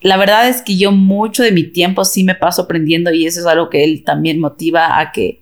La 0.00 0.16
verdad 0.16 0.48
es 0.48 0.62
que 0.62 0.76
yo 0.76 0.90
mucho 0.90 1.44
de 1.44 1.52
mi 1.52 1.62
tiempo 1.62 2.04
sí 2.04 2.24
me 2.24 2.34
paso 2.34 2.62
aprendiendo 2.62 3.12
y 3.12 3.26
eso 3.26 3.40
es 3.40 3.46
algo 3.46 3.70
que 3.70 3.84
él 3.84 4.02
también 4.04 4.40
motiva 4.40 4.98
a 4.98 5.12
que, 5.12 5.39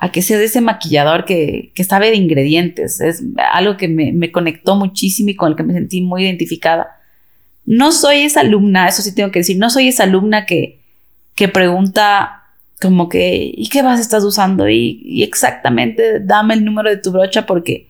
a 0.00 0.10
que 0.10 0.22
sea 0.22 0.40
ese 0.40 0.60
maquillador 0.60 1.24
que, 1.24 1.70
que 1.74 1.84
sabe 1.84 2.10
de 2.10 2.16
ingredientes. 2.16 3.00
Es 3.00 3.22
algo 3.52 3.76
que 3.76 3.86
me, 3.86 4.12
me 4.12 4.32
conectó 4.32 4.74
muchísimo 4.74 5.30
y 5.30 5.36
con 5.36 5.50
el 5.50 5.56
que 5.56 5.62
me 5.62 5.74
sentí 5.74 6.00
muy 6.00 6.24
identificada 6.24 6.96
no 7.70 7.92
soy 7.92 8.22
esa 8.22 8.40
alumna, 8.40 8.88
eso 8.88 9.00
sí 9.00 9.14
tengo 9.14 9.30
que 9.30 9.38
decir, 9.38 9.56
no 9.56 9.70
soy 9.70 9.86
esa 9.86 10.02
alumna 10.02 10.44
que, 10.44 10.80
que 11.36 11.46
pregunta 11.46 12.42
como 12.80 13.08
que, 13.08 13.48
¿y 13.54 13.68
qué 13.68 13.82
vas 13.82 14.00
estás 14.00 14.24
usando? 14.24 14.68
Y, 14.68 15.22
exactamente, 15.22 16.18
dame 16.18 16.54
el 16.54 16.64
número 16.64 16.90
de 16.90 16.96
tu 16.96 17.12
brocha 17.12 17.46
porque 17.46 17.88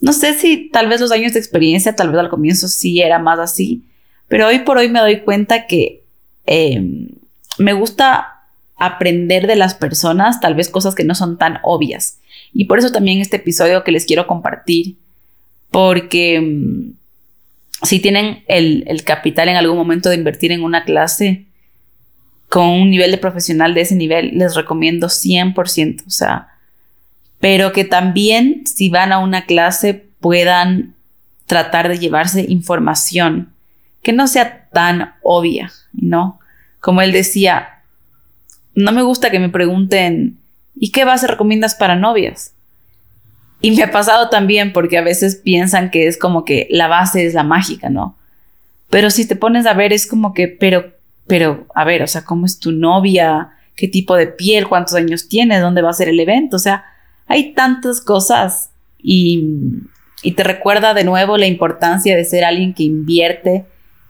no 0.00 0.14
sé 0.14 0.32
si 0.32 0.70
tal 0.70 0.88
vez 0.88 1.00
los 1.02 1.12
años 1.12 1.34
de 1.34 1.40
experiencia, 1.40 1.94
tal 1.94 2.10
vez 2.10 2.20
al 2.20 2.30
comienzo 2.30 2.68
sí 2.68 3.02
era 3.02 3.18
más 3.18 3.38
así, 3.38 3.84
pero 4.28 4.46
hoy 4.46 4.60
por 4.60 4.78
hoy 4.78 4.88
me 4.88 5.00
doy 5.00 5.20
cuenta 5.20 5.66
que 5.66 6.04
em, 6.46 7.08
me 7.58 7.74
gusta 7.74 8.31
aprender 8.86 9.46
de 9.46 9.54
las 9.54 9.74
personas, 9.74 10.40
tal 10.40 10.54
vez 10.54 10.68
cosas 10.68 10.96
que 10.96 11.04
no 11.04 11.14
son 11.14 11.38
tan 11.38 11.58
obvias. 11.62 12.18
Y 12.52 12.64
por 12.64 12.80
eso 12.80 12.90
también 12.90 13.20
este 13.20 13.36
episodio 13.36 13.84
que 13.84 13.92
les 13.92 14.06
quiero 14.06 14.26
compartir, 14.26 14.96
porque 15.70 16.36
em, 16.36 16.94
si 17.82 18.00
tienen 18.00 18.42
el, 18.48 19.04
capital 19.04 19.48
en 19.48 19.56
algún 19.56 19.76
momento 19.78 20.08
de 20.08 20.16
invertir 20.16 20.50
en 20.50 20.64
una 20.64 20.84
clase 20.84 21.44
con 22.48 22.68
un 22.68 22.90
nivel 22.90 23.12
de 23.12 23.18
profesional 23.18 23.72
de 23.72 23.82
ese 23.82 23.94
nivel, 23.94 24.32
les 24.36 24.56
recomiendo 24.56 25.06
100%, 25.06 26.04
o 26.06 26.10
sea, 26.10 26.48
pero 27.38 27.72
que 27.72 27.84
también 27.84 28.64
si 28.66 28.88
van 28.88 29.12
a 29.12 29.20
una 29.20 29.46
clase 29.46 30.04
puedan 30.20 30.94
tratar 31.46 31.88
de 31.88 31.98
llevarse 31.98 32.46
información 32.48 33.52
que 34.02 34.12
no 34.12 34.26
sea 34.26 34.68
tan 34.72 35.14
obvia, 35.22 35.72
¿no? 35.92 36.40
Como 36.80 37.00
él 37.00 37.12
decía, 37.12 37.71
no 38.74 38.92
me 38.92 39.02
gusta 39.02 39.30
que 39.30 39.38
me 39.38 39.48
pregunten, 39.48 40.38
¿y 40.74 40.90
qué 40.90 41.04
base 41.04 41.26
recomiendas 41.26 41.74
para 41.74 41.96
novias? 41.96 42.54
Y 43.60 43.70
me 43.70 43.82
ha 43.84 43.92
pasado 43.92 44.28
también 44.28 44.72
porque 44.72 44.98
a 44.98 45.02
veces 45.02 45.36
piensan 45.36 45.90
que 45.90 46.08
es 46.08 46.18
como 46.18 46.44
que 46.44 46.66
la 46.70 46.88
base 46.88 47.26
es 47.26 47.34
la 47.34 47.44
mágica, 47.44 47.90
¿no? 47.90 48.16
Pero 48.90 49.10
si 49.10 49.26
te 49.26 49.36
pones 49.36 49.66
a 49.66 49.74
ver 49.74 49.92
es 49.92 50.06
como 50.06 50.34
que, 50.34 50.48
pero, 50.48 50.92
pero, 51.26 51.66
a 51.74 51.84
ver, 51.84 52.02
o 52.02 52.06
sea, 52.06 52.24
¿cómo 52.24 52.44
es 52.44 52.58
tu 52.58 52.72
novia? 52.72 53.50
¿Qué 53.76 53.88
tipo 53.88 54.16
de 54.16 54.26
piel? 54.26 54.68
¿Cuántos 54.68 54.94
años 54.94 55.28
tienes? 55.28 55.60
¿Dónde 55.60 55.80
va 55.80 55.90
a 55.90 55.94
ser 55.94 56.08
el 56.08 56.18
evento? 56.18 56.56
O 56.56 56.58
sea, 56.58 56.84
hay 57.28 57.52
tantas 57.54 58.00
cosas 58.00 58.70
y, 58.98 59.44
y 60.22 60.32
te 60.32 60.42
recuerda 60.42 60.92
de 60.92 61.04
nuevo 61.04 61.38
la 61.38 61.46
importancia 61.46 62.16
de 62.16 62.24
ser 62.24 62.44
alguien 62.44 62.74
que 62.74 62.82
invierte 62.82 63.64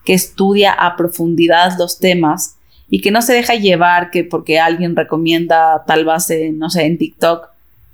que 0.04 0.14
estudia 0.14 0.72
a 0.72 0.96
profundidad 0.96 1.78
los 1.78 1.98
temas 1.98 2.56
y 2.94 3.00
que 3.00 3.10
no 3.10 3.22
se 3.22 3.32
deja 3.32 3.54
llevar 3.54 4.10
que 4.10 4.22
porque 4.22 4.60
alguien 4.60 4.94
recomienda 4.94 5.82
tal 5.86 6.04
base, 6.04 6.52
no 6.52 6.68
sé, 6.68 6.84
en 6.84 6.98
TikTok, 6.98 7.48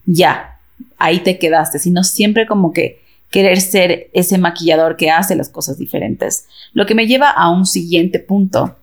ya, 0.07 0.59
ahí 0.99 1.21
te 1.21 1.39
quedaste, 1.39 1.79
sino 1.79 2.03
siempre 2.03 2.49
como 2.49 2.73
que 2.73 3.01
querer 3.31 3.61
ser 3.61 4.11
ese 4.13 4.39
maquillador 4.39 4.97
que 4.97 5.13
hace 5.13 5.37
las 5.37 5.51
cosas 5.51 5.79
diferentes. 5.79 6.47
Lo 6.73 6.85
que 6.85 6.97
me 6.97 7.07
lleva 7.07 7.31
a 7.31 7.49
un 7.49 7.65
siguiente 7.65 8.19
punto, 8.19 8.77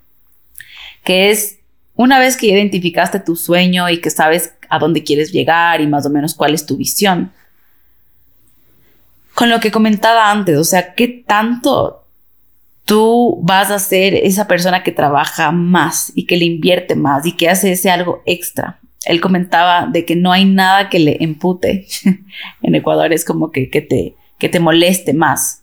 que 1.04 1.32
es 1.32 1.58
una 1.96 2.18
vez 2.18 2.38
que 2.38 2.48
identificaste 2.48 3.20
tu 3.20 3.36
sueño 3.36 3.90
y 3.90 4.00
que 4.00 4.10
sabes 4.10 4.54
a 4.70 4.80
dónde 4.80 5.04
quieres 5.04 5.34
llegar 5.34 5.82
y 5.82 5.88
más 5.88 6.06
o 6.06 6.10
menos 6.10 6.34
cuál 6.34 6.54
es 6.54 6.66
tu 6.66 6.78
visión, 6.78 7.34
con 9.34 9.50
lo 9.50 9.60
que 9.60 9.70
comentaba 9.70 10.32
antes, 10.32 10.58
o 10.58 10.64
sea, 10.64 10.94
¿qué 10.94 11.10
tanto 11.10 12.05
tú 12.86 13.40
vas 13.44 13.72
a 13.72 13.80
ser 13.80 14.14
esa 14.16 14.48
persona 14.48 14.84
que 14.84 14.92
trabaja 14.92 15.52
más 15.52 16.12
y 16.16 16.26
que 16.26 16.38
le 16.38 16.46
invierte 16.46 16.96
más 16.96 17.26
y 17.26 17.34
que 17.34 17.50
hace 17.50 17.72
ese 17.72 17.90
algo 17.90 18.22
extra? 18.26 18.80
Él 19.06 19.22
comentaba 19.22 19.88
de 19.88 20.06
que 20.06 20.16
no 20.16 20.32
hay 20.32 20.46
nada 20.46 20.90
que 20.90 21.00
le 21.00 21.18
empute. 21.20 21.86
en 22.62 22.76
Ecuador 22.76 23.14
es 23.14 23.26
como 23.26 23.52
que, 23.52 23.70
que, 23.70 23.82
te, 23.82 24.16
que 24.40 24.50
te 24.50 24.60
moleste 24.60 25.14
más. 25.14 25.62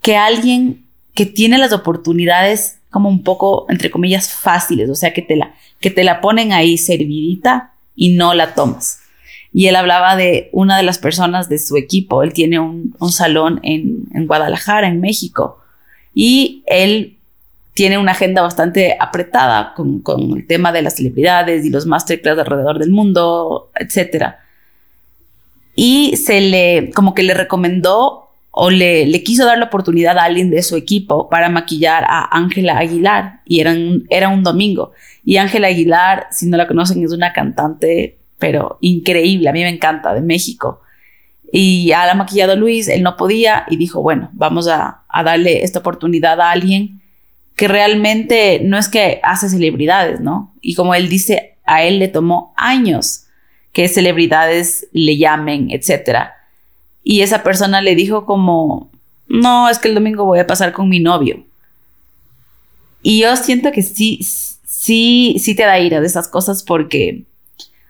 Que 0.00 0.16
alguien 0.16 0.86
que 1.14 1.26
tiene 1.26 1.58
las 1.58 1.72
oportunidades 1.72 2.78
como 2.90 3.08
un 3.08 3.22
poco, 3.22 3.66
entre 3.68 3.90
comillas, 3.90 4.32
fáciles, 4.32 4.88
o 4.88 4.94
sea, 4.94 5.12
que 5.12 5.22
te 5.22 5.36
la, 5.36 5.54
que 5.80 5.90
te 5.90 6.04
la 6.04 6.20
ponen 6.20 6.52
ahí 6.52 6.78
servidita 6.78 7.74
y 7.94 8.14
no 8.14 8.34
la 8.34 8.54
tomas. 8.54 9.00
Y 9.52 9.66
él 9.66 9.76
hablaba 9.76 10.16
de 10.16 10.50
una 10.52 10.76
de 10.76 10.82
las 10.82 10.98
personas 10.98 11.48
de 11.48 11.58
su 11.58 11.76
equipo. 11.76 12.22
Él 12.22 12.32
tiene 12.32 12.60
un, 12.60 12.94
salón 13.10 13.60
en, 13.62 14.26
Guadalajara, 14.26 14.88
en 14.88 15.00
México. 15.00 15.58
Y 16.20 16.64
él 16.66 17.16
tiene 17.74 17.96
una 17.96 18.10
agenda 18.10 18.42
bastante 18.42 18.96
apretada 18.98 19.72
con, 19.76 20.02
el 20.36 20.48
tema 20.48 20.72
de 20.72 20.82
las 20.82 20.96
celebridades 20.96 21.64
y 21.64 21.70
los 21.70 21.86
masterclass 21.86 22.36
alrededor 22.36 22.80
del 22.80 22.90
mundo, 22.90 23.70
etc. 23.78 24.34
Y 25.76 26.16
se 26.16 26.40
le, 26.40 26.90
como 26.90 27.14
que 27.14 27.22
le 27.22 27.34
recomendó 27.34 28.30
o 28.50 28.68
le, 28.68 29.06
le, 29.06 29.22
quiso 29.22 29.46
dar 29.46 29.58
la 29.58 29.66
oportunidad 29.66 30.18
a 30.18 30.24
alguien 30.24 30.50
de 30.50 30.64
su 30.64 30.74
equipo 30.74 31.28
para 31.28 31.50
maquillar 31.50 32.02
a 32.08 32.36
Ángela 32.36 32.78
Aguilar 32.78 33.42
y 33.46 33.60
era 33.60 33.76
era 34.10 34.28
un 34.28 34.42
domingo. 34.42 34.90
Y 35.24 35.36
Ángela 35.36 35.68
Aguilar, 35.68 36.26
si 36.32 36.46
no 36.46 36.56
la 36.56 36.66
conocen, 36.66 37.04
es 37.04 37.12
una 37.12 37.32
cantante 37.32 38.16
pero 38.40 38.78
increíble, 38.80 39.48
a 39.48 39.52
mí 39.52 39.62
me 39.62 39.68
encanta, 39.68 40.14
de 40.14 40.20
México. 40.20 40.80
Y 41.50 41.92
a 41.92 42.06
la 42.06 42.14
maquillado 42.14 42.56
Luis, 42.56 42.88
él 42.88 43.02
no 43.02 43.16
podía 43.16 43.64
y 43.70 43.76
dijo, 43.76 44.02
bueno, 44.02 44.30
vamos 44.32 44.68
a, 44.68 45.02
darle 45.24 45.64
esta 45.64 45.78
oportunidad 45.78 46.40
a 46.40 46.50
alguien 46.50 47.00
que 47.56 47.68
realmente 47.68 48.60
no 48.62 48.78
es 48.78 48.88
que 48.88 49.20
hace 49.22 49.48
celebridades, 49.48 50.20
¿no? 50.20 50.54
Y 50.60 50.74
como 50.74 50.94
él 50.94 51.08
dice, 51.08 51.56
a 51.64 51.82
él 51.82 51.98
le 51.98 52.08
tomó 52.08 52.54
años 52.56 53.24
que 53.72 53.88
celebridades 53.88 54.86
le 54.92 55.16
llamen, 55.16 55.70
etc. 55.70 56.30
Y 57.02 57.22
esa 57.22 57.42
persona 57.42 57.80
le 57.80 57.94
dijo 57.94 58.26
como, 58.26 58.90
no, 59.26 59.68
es 59.68 59.78
que 59.78 59.88
el 59.88 59.94
domingo 59.94 60.24
voy 60.24 60.38
a 60.38 60.46
pasar 60.46 60.72
con 60.72 60.88
mi 60.88 61.00
novio. 61.00 61.44
Y 63.02 63.20
yo 63.20 63.34
siento 63.36 63.72
que 63.72 63.82
sí, 63.82 64.20
sí, 64.66 65.36
sí 65.38 65.54
te 65.54 65.64
da 65.64 65.78
ira 65.78 66.00
de 66.00 66.06
esas 66.06 66.28
cosas 66.28 66.62
porque 66.62 67.24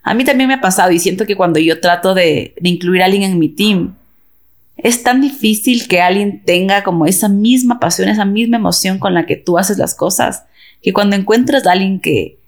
a 0.08 0.14
mí 0.14 0.24
también 0.24 0.48
me 0.48 0.54
ha 0.54 0.60
pasado 0.62 0.90
y 0.90 0.98
siento 0.98 1.26
que 1.26 1.36
cuando 1.36 1.58
yo 1.58 1.82
trato 1.82 2.14
de, 2.14 2.54
incluir 2.62 3.02
a 3.02 3.04
alguien 3.04 3.24
en 3.24 3.38
mi 3.38 3.50
team, 3.50 3.94
es 4.78 5.02
tan 5.02 5.20
difícil 5.20 5.86
que 5.86 6.00
alguien 6.00 6.42
tenga 6.46 6.82
como 6.82 7.04
esa 7.04 7.28
misma 7.28 7.78
pasión, 7.78 8.08
esa 8.08 8.24
misma 8.24 8.56
emoción 8.56 8.98
con 8.98 9.12
la 9.12 9.26
que 9.26 9.36
tú 9.36 9.58
haces 9.58 9.76
las 9.76 9.94
cosas, 9.94 10.44
que 10.80 10.94
cuando 10.94 11.14
encuentras 11.14 11.66
a 11.66 11.72
alguien 11.72 12.00
que, 12.00 12.38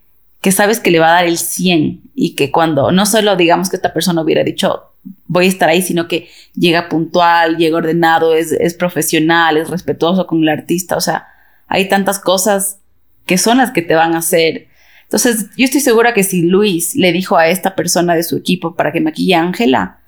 que 0.41 0.51
sabes 0.51 0.79
que 0.79 0.89
le 0.89 0.97
va 0.97 1.09
a 1.09 1.21
dar 1.21 1.27
el 1.27 1.37
100 1.37 2.01
y 2.15 2.33
que 2.33 2.49
cuando 2.49 2.91
no 2.91 3.05
solo 3.05 3.35
digamos 3.35 3.69
que 3.69 3.75
esta 3.75 3.93
persona 3.93 4.23
hubiera 4.23 4.43
dicho 4.43 4.87
voy 5.27 5.45
a 5.45 5.49
estar 5.49 5.69
ahí, 5.69 5.83
sino 5.83 6.07
que 6.07 6.29
llega 6.55 6.89
puntual, 6.89 7.57
llega 7.57 7.77
ordenado, 7.77 8.33
es, 8.33 8.51
es 8.53 8.73
profesional, 8.73 9.57
es 9.57 9.69
respetuoso 9.69 10.25
con 10.25 10.41
el 10.41 10.49
artista, 10.49 10.95
o 10.97 11.01
sea, 11.01 11.27
hay 11.67 11.87
tantas 11.89 12.17
cosas 12.17 12.79
que 13.27 13.37
son 13.37 13.59
las 13.59 13.69
que 13.69 13.83
te 13.83 13.93
van 13.93 14.15
a 14.15 14.19
hacer 14.19 14.70
entonces, 15.11 15.47
yo 15.57 15.65
estoy 15.65 15.81
segura 15.81 16.13
que 16.13 16.23
si 16.23 16.43
Luis 16.43 16.95
le 16.95 17.11
dijo 17.11 17.35
a 17.35 17.49
esta 17.49 17.75
persona 17.75 18.15
de 18.15 18.23
su 18.23 18.37
equipo 18.37 18.75
para 18.75 18.93
que 18.93 19.01
maquille 19.01 19.35
a 19.35 19.41
Ángela, 19.41 19.99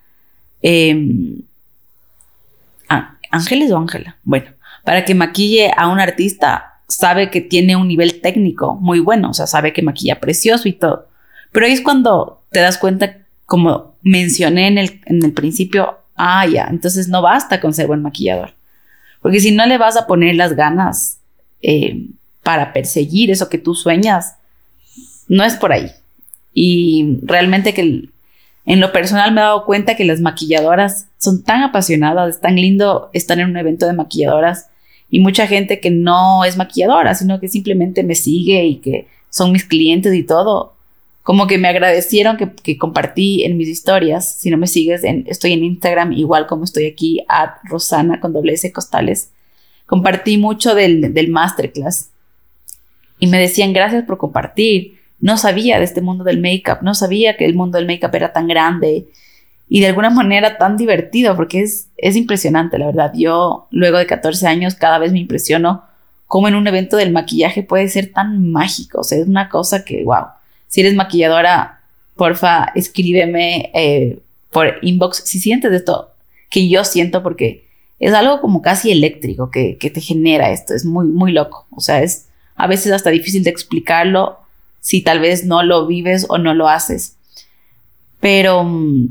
eh, 0.61 0.95
¿Ángeles 3.31 3.69
o 3.71 3.77
Ángela? 3.77 4.15
Bueno, 4.23 4.51
para 4.85 5.03
que 5.03 5.13
maquille 5.13 5.73
a 5.75 5.87
un 5.89 5.99
artista, 5.99 6.79
sabe 6.87 7.29
que 7.29 7.41
tiene 7.41 7.75
un 7.75 7.89
nivel 7.89 8.21
técnico 8.21 8.75
muy 8.75 9.01
bueno, 9.01 9.31
o 9.31 9.33
sea, 9.33 9.45
sabe 9.45 9.73
que 9.73 9.81
maquilla 9.81 10.21
precioso 10.21 10.69
y 10.69 10.73
todo. 10.73 11.09
Pero 11.51 11.65
ahí 11.65 11.73
es 11.73 11.81
cuando 11.81 12.43
te 12.51 12.61
das 12.61 12.77
cuenta, 12.77 13.17
como 13.45 13.95
mencioné 14.03 14.67
en 14.67 14.77
el, 14.77 15.01
en 15.05 15.25
el 15.25 15.33
principio, 15.33 15.97
ah, 16.15 16.47
ya, 16.47 16.67
entonces 16.69 17.09
no 17.09 17.21
basta 17.21 17.59
con 17.59 17.73
ser 17.73 17.87
buen 17.87 18.03
maquillador. 18.03 18.53
Porque 19.21 19.41
si 19.41 19.51
no 19.51 19.65
le 19.65 19.77
vas 19.77 19.97
a 19.97 20.07
poner 20.07 20.35
las 20.35 20.55
ganas 20.55 21.17
eh, 21.61 22.05
para 22.41 22.71
perseguir 22.71 23.31
eso 23.31 23.49
que 23.49 23.57
tú 23.57 23.75
sueñas, 23.75 24.35
no 25.33 25.43
es 25.43 25.55
por 25.55 25.73
ahí. 25.73 25.91
Y 26.53 27.17
realmente 27.23 27.73
que 27.73 27.81
en 28.65 28.79
lo 28.79 28.91
personal 28.91 29.31
me 29.33 29.41
he 29.41 29.43
dado 29.43 29.65
cuenta 29.65 29.95
que 29.95 30.05
las 30.05 30.21
maquilladoras 30.21 31.07
son 31.17 31.43
tan 31.43 31.63
apasionadas, 31.63 32.35
es 32.35 32.41
tan 32.41 32.55
lindo 32.55 33.09
estar 33.13 33.39
en 33.39 33.49
un 33.49 33.57
evento 33.57 33.87
de 33.87 33.93
maquilladoras 33.93 34.69
y 35.09 35.19
mucha 35.19 35.47
gente 35.47 35.79
que 35.79 35.89
no 35.89 36.45
es 36.45 36.55
maquilladora, 36.55 37.15
sino 37.15 37.39
que 37.39 37.47
simplemente 37.47 38.03
me 38.03 38.15
sigue 38.15 38.65
y 38.65 38.75
que 38.77 39.07
son 39.29 39.51
mis 39.51 39.65
clientes 39.65 40.13
y 40.13 40.23
todo, 40.23 40.73
como 41.23 41.47
que 41.47 41.57
me 41.57 41.67
agradecieron 41.67 42.37
que, 42.37 42.77
compartí 42.77 43.43
en 43.43 43.57
mis 43.57 43.67
historias. 43.67 44.35
Si 44.35 44.49
no 44.49 44.57
me 44.57 44.67
sigues, 44.67 45.03
en, 45.03 45.25
estoy 45.27 45.53
en 45.53 45.63
Instagram 45.63 46.13
igual 46.13 46.47
como 46.47 46.63
estoy 46.63 46.85
aquí, 46.85 47.23
a 47.27 47.57
Rosana 47.63 48.19
con 48.19 48.33
doble 48.33 48.53
S 48.53 48.71
costales. 48.71 49.31
Compartí 49.87 50.37
mucho 50.37 50.75
del, 50.75 51.13
del 51.13 51.29
masterclass 51.29 52.09
y 53.19 53.27
me 53.27 53.39
decían 53.39 53.73
gracias 53.73 54.05
por 54.05 54.17
compartir 54.17 55.02
no 55.23 55.37
sabía 55.37 55.77
de 55.79 55.85
este 55.85 56.01
mundo 56.01 56.25
del 56.25 56.41
make-up, 56.41 56.79
no 56.81 56.93
sabía 56.93 57.37
que 57.37 57.45
el 57.45 57.55
mundo 57.55 57.77
del 57.77 57.87
make-up 57.87 58.13
era 58.13 58.33
tan 58.33 58.45
grande 58.45 59.07
y 59.69 59.79
de 59.79 59.87
alguna 59.87 60.09
manera 60.09 60.57
tan 60.57 60.75
divertido, 60.75 61.37
porque 61.37 61.61
es, 61.61 61.87
es 61.95 62.17
impresionante, 62.17 62.77
la 62.77 62.87
verdad. 62.87 63.13
Yo, 63.15 63.67
luego 63.71 63.99
de 63.99 64.05
14 64.05 64.45
años, 64.47 64.75
cada 64.75 64.99
vez 64.99 65.13
me 65.13 65.19
impresiono 65.19 65.85
cómo 66.27 66.49
en 66.49 66.55
un 66.55 66.67
evento 66.67 66.97
del 66.97 67.13
maquillaje 67.13 67.63
puede 67.63 67.87
ser 67.87 68.11
tan 68.11 68.51
mágico. 68.51 68.99
O 68.99 69.03
sea, 69.05 69.17
es 69.17 69.25
una 69.25 69.47
cosa 69.47 69.85
que, 69.85 70.03
wow. 70.03 70.25
Si 70.67 70.81
eres 70.81 70.93
maquilladora, 70.93 71.79
porfa, 72.17 72.73
escríbeme 72.75 73.71
eh, 73.73 74.19
por 74.51 74.77
inbox 74.81 75.23
si 75.23 75.39
sientes 75.39 75.71
esto 75.71 76.11
que 76.49 76.67
yo 76.67 76.83
siento, 76.83 77.23
porque 77.23 77.63
es 77.97 78.13
algo 78.13 78.41
como 78.41 78.61
casi 78.61 78.91
eléctrico 78.91 79.49
que, 79.49 79.77
que 79.77 79.89
te 79.89 80.01
genera 80.01 80.51
esto. 80.51 80.73
Es 80.73 80.83
muy, 80.83 81.05
muy 81.05 81.31
loco. 81.31 81.65
O 81.71 81.79
sea, 81.79 82.03
es 82.03 82.27
a 82.57 82.67
veces 82.67 82.91
hasta 82.91 83.09
difícil 83.09 83.45
de 83.45 83.51
explicarlo 83.51 84.42
si 84.83 85.01
tal 85.01 85.19
vez 85.19 85.45
no 85.45 85.63
lo 85.63 85.87
vives 85.87 86.25
o 86.27 86.37
no 86.37 86.53
lo 86.53 86.67
haces. 86.67 87.15
Pero 88.19 88.65
mm, 88.65 89.07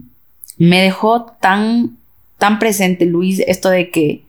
me 0.59 0.83
dejó 0.83 1.25
tan, 1.41 1.97
tan 2.37 2.59
presente, 2.59 3.07
Luis, 3.07 3.41
esto 3.47 3.71
de 3.71 3.91
que 3.91 4.23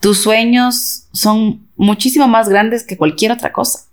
tus 0.00 0.18
sueños 0.18 1.04
son 1.12 1.66
muchísimo 1.76 2.28
más 2.28 2.50
grandes 2.50 2.84
que 2.84 2.98
cualquier 2.98 3.32
otra 3.32 3.52
cosa. 3.52 3.86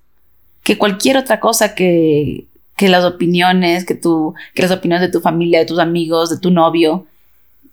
Que 0.62 0.78
cualquier 0.78 1.16
otra 1.16 1.40
cosa 1.40 1.74
que, 1.74 2.48
que 2.76 2.90
las 2.90 3.06
opiniones, 3.06 3.86
que, 3.86 3.96
tú, 3.96 4.34
que 4.54 4.62
las 4.62 4.72
opiniones 4.72 5.08
de 5.08 5.12
tu 5.12 5.22
familia, 5.22 5.60
de 5.60 5.66
tus 5.66 5.80
amigos, 5.80 6.30
de 6.30 6.38
tu 6.38 6.52
novio. 6.52 7.08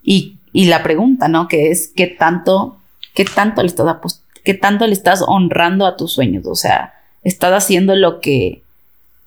Y, 0.04 0.36
y 0.52 0.66
la 0.66 0.84
pregunta, 0.84 1.26
¿no? 1.26 1.48
Que 1.48 1.72
es, 1.72 1.88
¿qué 1.96 2.06
tanto, 2.06 2.78
qué 3.12 3.24
tanto 3.24 3.60
le 3.62 3.66
estás 3.66 3.96
qué 4.44 4.54
tanto 4.54 4.86
le 4.86 4.92
estás 4.92 5.24
honrando 5.26 5.84
a 5.84 5.96
tus 5.96 6.12
sueños? 6.12 6.46
O 6.46 6.54
sea, 6.54 6.94
estás 7.24 7.52
haciendo 7.52 7.96
lo 7.96 8.20
que, 8.20 8.62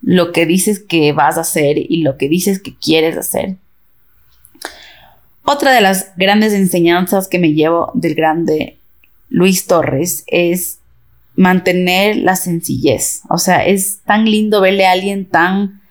lo 0.04 0.34
que 0.34 0.46
dices 0.46 0.84
que 0.84 1.14
vas 1.14 1.38
a 1.38 1.42
hacer 1.42 1.78
y 1.78 2.04
lo 2.04 2.18
que 2.18 2.28
dices 2.28 2.62
que 2.62 2.76
quieres 2.76 3.18
hacer. 3.18 3.56
Otra 5.46 5.72
de 5.72 5.82
las 5.82 6.12
grandes 6.18 6.54
enseñanzas 6.54 7.28
que 7.28 7.40
me 7.40 7.54
llevo 7.54 7.92
del 7.96 8.14
grande 8.14 8.78
Luis 9.30 9.66
Torres 9.66 10.24
es 10.28 10.80
mantener 11.36 12.18
la 12.18 12.36
sencillez. 12.36 13.22
O 13.30 13.38
sea, 13.38 13.66
es 13.66 14.02
tan 14.06 14.26
lindo 14.26 14.62
verle 14.62 14.86
a 14.86 14.92
alguien 14.92 15.26
tan 15.26 15.82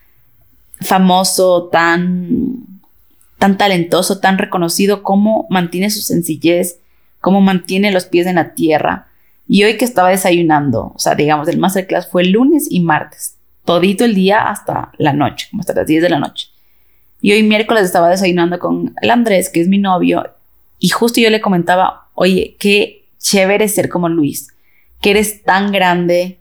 famoso, 0.81 1.69
tan, 1.73 2.67
tan 3.39 3.57
talentoso, 3.57 4.21
tan 4.21 4.37
reconocido, 4.39 5.03
cómo 5.03 5.47
mantiene 5.49 5.91
su 5.91 6.03
sencillez, 6.03 6.79
cómo 7.21 7.41
mantiene 7.41 7.93
los 7.93 8.05
pies 8.05 8.27
en 8.27 8.37
la 8.37 8.55
tierra. 8.55 9.09
Y 9.49 9.65
hoy 9.65 9.77
que 9.77 9.85
estaba 9.85 10.11
desayunando, 10.11 10.93
o 10.95 10.99
sea, 10.99 11.15
digamos, 11.15 11.49
el 11.49 11.59
masterclass 11.59 12.09
fue 12.09 12.25
lunes 12.25 12.67
y 12.71 12.81
martes 12.81 13.37
todito 13.65 14.05
el 14.05 14.15
día 14.15 14.49
hasta 14.49 14.93
la 14.99 15.13
noche, 15.13 15.49
hasta 15.59 15.75
las 15.75 15.87
10 15.87 16.03
de 16.03 16.09
la 16.11 16.19
noche. 16.19 16.49
Y 17.21 17.33
hoy 17.33 17.43
miércoles 17.43 17.85
estaba 17.85 18.09
desayunando 18.09 18.59
con 18.59 18.95
el 19.01 19.11
Andrés, 19.11 19.49
que 19.49 19.61
es 19.61 19.69
mi 19.69 19.79
novio, 19.79 20.25
y 20.79 20.89
justo 20.89 21.21
yo 21.21 21.31
le 21.31 21.41
comentaba, 21.41 22.09
oye, 22.15 22.57
qué 22.59 23.05
chévere 23.19 23.69
ser 23.69 23.89
como 23.89 24.09
Luis, 24.09 24.49
que 25.01 25.13
eres 25.13 25.45
tan 25.45 25.71
grande, 25.71 26.39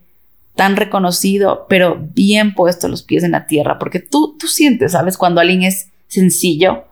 tan 0.56 0.76
reconocido, 0.76 1.66
pero 1.68 2.08
bien 2.12 2.54
puesto 2.54 2.88
los 2.88 3.04
pies 3.04 3.22
en 3.22 3.32
la 3.32 3.46
tierra, 3.46 3.78
porque 3.78 4.00
tú, 4.00 4.36
tú 4.38 4.48
sientes, 4.48 4.92
¿sabes? 4.92 5.16
Cuando 5.16 5.40
alguien 5.40 5.62
es 5.62 5.90
sencillo, 6.08 6.84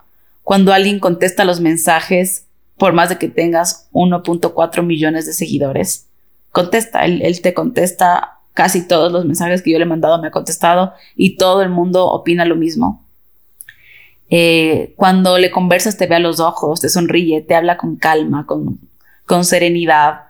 cuando 0.45 0.73
alguien 0.73 1.01
contesta 1.01 1.45
los 1.45 1.61
mensajes, 1.61 2.47
por 2.79 2.93
más 2.93 3.09
de 3.09 3.19
que 3.19 3.29
tengas 3.29 3.88
1.4 3.93 4.83
millones 4.85 5.27
de 5.27 5.33
seguidores, 5.33 6.07
contesta, 6.53 7.05
él, 7.05 7.21
él 7.23 7.40
te 7.43 7.53
contesta 7.53 8.39
casi 8.54 8.86
todos 8.86 9.12
los 9.12 9.24
mensajes 9.24 9.62
que 9.62 9.70
yo 9.70 9.78
le 9.78 9.84
he 9.84 9.88
mandado, 9.88 10.20
me 10.20 10.28
ha 10.28 10.30
contestado 10.30 10.92
y 11.16 11.36
todo 11.36 11.62
el 11.62 11.70
mundo 11.70 12.06
opina 12.06 12.44
lo 12.44 12.56
mismo. 12.56 13.04
Eh, 14.28 14.92
cuando 14.96 15.38
le 15.38 15.50
conversas 15.50 15.96
te 15.96 16.06
ve 16.06 16.16
a 16.16 16.20
los 16.20 16.40
ojos, 16.40 16.80
te 16.80 16.88
sonríe, 16.88 17.42
te 17.42 17.54
habla 17.54 17.76
con 17.76 17.96
calma, 17.96 18.46
con, 18.46 18.78
con 19.26 19.44
serenidad, 19.44 20.22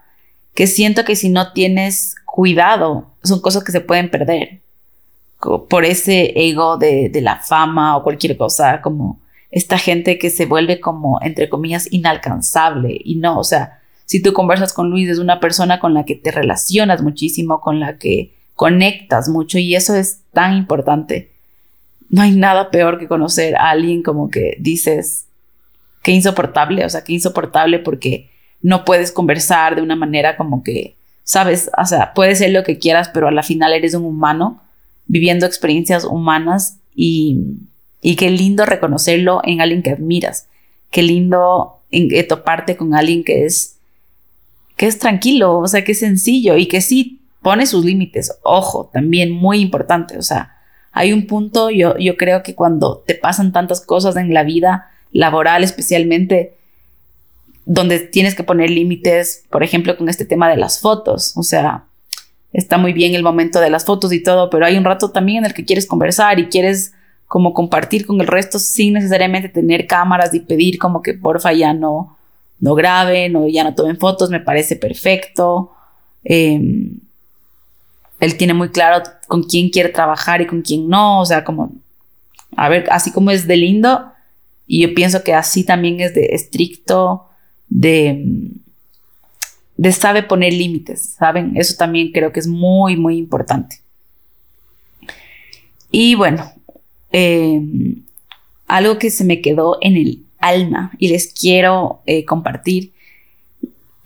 que 0.55 0.67
siento 0.67 1.05
que 1.05 1.17
si 1.17 1.29
no 1.29 1.53
tienes 1.53 2.15
cuidado, 2.25 3.11
son 3.23 3.41
cosas 3.41 3.63
que 3.65 3.73
se 3.73 3.81
pueden 3.81 4.11
perder 4.11 4.61
por 5.69 5.85
ese 5.85 6.33
ego 6.37 6.77
de, 6.77 7.09
de 7.09 7.21
la 7.23 7.37
fama 7.37 7.97
o 7.97 8.03
cualquier 8.03 8.37
cosa, 8.37 8.81
como 8.83 9.19
esta 9.51 9.79
gente 9.79 10.19
que 10.19 10.31
se 10.31 10.47
vuelve 10.47 10.81
como, 10.81 11.19
entre 11.23 11.49
comillas, 11.49 11.89
inalcanzable. 11.91 12.97
Y 13.03 13.17
no, 13.17 13.39
o 13.39 13.45
sea, 13.45 13.80
si 14.11 14.21
tú 14.21 14.33
conversas 14.33 14.73
con 14.73 14.91
Luis, 14.91 15.09
es 15.09 15.21
una 15.21 15.39
persona 15.39 15.79
con 15.79 15.95
la 15.95 16.05
que 16.05 16.17
te 16.17 16.33
relacionas 16.33 17.01
muchísimo, 17.01 17.61
con 17.61 17.79
la 17.79 17.97
que 17.97 18.35
conectas 18.57 19.29
mucho 19.29 19.57
y 19.57 19.77
eso 19.77 19.95
es 19.95 20.23
tan 20.33 20.57
importante. 20.57 21.31
No 22.09 22.23
hay 22.23 22.33
nada 22.33 22.73
peor 22.73 22.99
que 22.99 23.07
conocer 23.07 23.55
a 23.55 23.71
alguien 23.71 24.03
como 24.03 24.29
que 24.29 24.57
dices, 24.59 25.27
qué 26.03 26.11
insoportable, 26.11 26.85
o 26.85 26.91
sea, 26.91 27.05
qué 27.05 27.13
insoportable 27.13 27.79
porque 27.79 28.29
no 28.63 28.85
puedes 28.85 29.13
conversar 29.13 29.77
de 29.77 29.83
una 29.83 29.95
manera 29.95 30.37
como 30.37 30.65
que, 30.65 30.97
sabes, 31.23 31.71
o 31.81 31.87
sea, 31.87 32.13
puedes 32.13 32.39
ser 32.39 32.51
lo 32.51 32.65
que 32.65 32.81
quieras, 32.81 33.13
pero 33.15 33.29
a 33.29 33.31
la 33.31 33.45
final 33.45 33.73
eres 33.75 33.95
un 33.95 34.05
humano 34.05 34.61
viviendo 35.07 35.47
experiencias 35.47 36.05
humanas 36.05 36.81
y, 36.97 37.45
qué 38.03 38.29
lindo 38.29 38.67
reconocerlo 38.67 39.41
en 39.45 39.61
alguien 39.61 39.85
que 39.85 39.91
admiras, 39.91 40.49
qué 40.91 41.05
lindo 41.05 41.79
en, 41.93 42.13
eh, 42.13 42.25
toparte 42.25 42.77
con 42.77 42.93
alguien 42.93 43.23
que 43.23 43.45
es, 43.45 43.77
que 44.81 44.87
es 44.87 44.99
tranquilo, 44.99 45.59
o 45.59 45.69
sea, 45.69 45.85
que 45.85 45.93
es 45.93 45.99
sencillo 45.99 46.57
y 46.57 46.65
que 46.65 46.81
sí 46.81 47.21
pone 47.43 47.67
sus 47.67 47.85
límites. 47.85 48.39
Ojo, 48.43 48.89
también 48.91 49.31
muy 49.31 49.61
importante, 49.61 50.17
o 50.17 50.23
sea, 50.23 50.57
hay 50.91 51.13
un 51.13 51.27
punto, 51.27 51.69
yo, 51.69 51.99
yo 51.99 52.17
creo 52.17 52.43
que 52.43 52.55
cuando 52.55 53.05
te 53.07 53.15
pasan 53.15 53.53
tantas 53.53 53.85
cosas 53.85 54.17
en 54.17 54.33
la 54.33 54.43
vida 54.43 54.91
laboral 55.13 55.65
especialmente, 55.65 56.55
donde 57.67 57.99
tienes 57.99 58.35
que 58.35 58.43
poner 58.43 58.71
límites, 58.71 59.45
por 59.51 59.63
ejemplo, 59.63 59.99
con 59.99 60.09
este 60.09 60.25
tema 60.25 60.49
de 60.49 60.57
las 60.57 60.81
fotos. 60.81 61.35
O 61.37 61.43
sea, 61.43 61.85
está 62.55 62.79
muy 62.79 62.95
bien 62.95 63.15
el 63.15 63.23
momento 63.23 63.61
de 63.61 63.69
las 63.69 63.85
fotos 63.85 64.15
y 64.15 64.23
todo, 64.23 64.49
pero 64.49 64.65
hay 64.65 64.79
un 64.79 64.85
rato 64.85 65.11
también 65.11 65.41
en 65.41 65.45
el 65.45 65.53
que 65.53 65.67
quieres 65.67 65.87
conversar 65.87 66.39
y 66.39 66.47
quieres 66.47 66.95
como 67.27 67.53
compartir 67.53 68.07
con 68.07 68.19
el 68.23 68.29
resto 68.29 68.59
sin 68.59 68.95
necesariamente 68.95 69.51
tener 69.51 69.87
cámaras 69.87 70.33
y 70.33 70.41
pedir 70.41 70.79
como 70.79 71.03
que 71.03 71.13
porfa 71.13 71.53
ya 71.53 71.75
no, 71.75 72.17
no 72.61 72.75
graben 72.75 73.35
o 73.37 73.49
ya 73.49 73.65
no 73.65 73.75
tomen 73.75 73.99
fotos, 73.99 74.31
me 74.31 74.41
parece 74.41 74.77
perfecto. 74.77 75.73
Em, 76.25 76.99
él 78.21 78.37
tiene 78.37 78.55
muy 78.55 78.69
claro 78.69 79.03
con 79.27 79.43
quién 79.43 79.71
quiere 79.71 79.89
trabajar 79.89 80.43
y 80.43 80.47
con 80.47 80.63
quién 80.63 80.89
no, 80.89 81.21
o 81.21 81.27
sea, 81.27 81.45
como, 81.45 81.73
a 82.57 82.69
ver, 82.69 82.87
así 82.91 83.11
como 83.13 83.31
es 83.31 83.47
de 83.47 83.57
lindo, 83.57 84.13
y 84.67 84.83
yo 84.83 84.95
pienso 84.95 85.25
que 85.25 85.35
así 85.35 85.65
también 85.65 86.01
es 86.01 86.15
de 86.15 86.27
estricto 86.27 87.27
de, 87.69 88.53
de 89.77 89.93
sabe 89.93 90.23
poner 90.23 90.53
límites, 90.53 91.15
¿saben? 91.19 91.57
Eso 91.57 91.77
también 91.77 92.13
creo 92.13 92.33
que 92.33 92.41
es 92.41 92.47
muy, 92.47 92.97
muy 92.97 93.17
importante. 93.17 93.81
Y 95.91 96.15
bueno, 96.15 96.53
em, 97.11 98.05
algo 98.69 98.99
que 98.99 99.11
se 99.11 99.25
me 99.25 99.41
quedó 99.41 99.79
en 99.81 99.97
el 99.97 100.23
alma 100.41 100.93
y 100.99 101.09
les 101.09 101.33
quiero 101.33 102.03
eh, 102.07 102.25
compartir. 102.25 102.93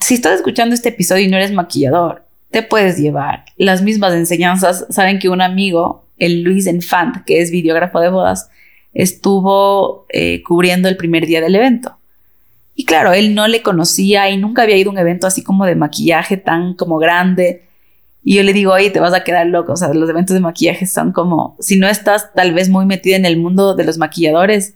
Si 0.00 0.14
estás 0.14 0.36
escuchando 0.36 0.74
este 0.74 0.90
episodio 0.90 1.24
y 1.24 1.28
no 1.28 1.36
eres 1.36 1.52
maquillador, 1.52 2.24
te 2.50 2.62
puedes 2.62 2.98
llevar 2.98 3.46
las 3.56 3.82
mismas 3.82 4.14
enseñanzas. 4.14 4.86
Saben 4.90 5.18
que 5.18 5.28
un 5.28 5.40
amigo, 5.40 6.04
el 6.18 6.42
Luis 6.42 6.66
Enfant, 6.66 7.24
que 7.24 7.40
es 7.40 7.50
videógrafo 7.50 8.00
de 8.00 8.10
bodas, 8.10 8.50
estuvo 8.92 10.06
eh, 10.10 10.42
cubriendo 10.42 10.88
el 10.88 10.96
primer 10.96 11.26
día 11.26 11.40
del 11.40 11.54
evento. 11.54 11.96
Y 12.74 12.84
claro, 12.84 13.12
él 13.12 13.34
no 13.34 13.46
le 13.48 13.62
conocía 13.62 14.30
y 14.30 14.36
nunca 14.36 14.62
había 14.62 14.76
ido 14.76 14.90
a 14.90 14.92
un 14.92 14.98
evento 14.98 15.26
así 15.26 15.42
como 15.42 15.64
de 15.64 15.74
maquillaje 15.74 16.36
tan 16.36 16.74
como 16.74 16.98
grande. 16.98 17.62
Y 18.22 18.36
yo 18.36 18.42
le 18.42 18.52
digo, 18.52 18.72
oye, 18.72 18.90
te 18.90 19.00
vas 19.00 19.14
a 19.14 19.22
quedar 19.22 19.46
loco. 19.46 19.72
O 19.72 19.76
sea, 19.76 19.92
los 19.92 20.08
eventos 20.08 20.34
de 20.34 20.40
maquillaje 20.40 20.86
son 20.86 21.12
como, 21.12 21.56
si 21.60 21.78
no 21.78 21.88
estás 21.88 22.32
tal 22.34 22.52
vez 22.52 22.68
muy 22.68 22.86
metida 22.86 23.16
en 23.16 23.26
el 23.26 23.36
mundo 23.36 23.74
de 23.74 23.84
los 23.84 23.98
maquilladores, 23.98 24.74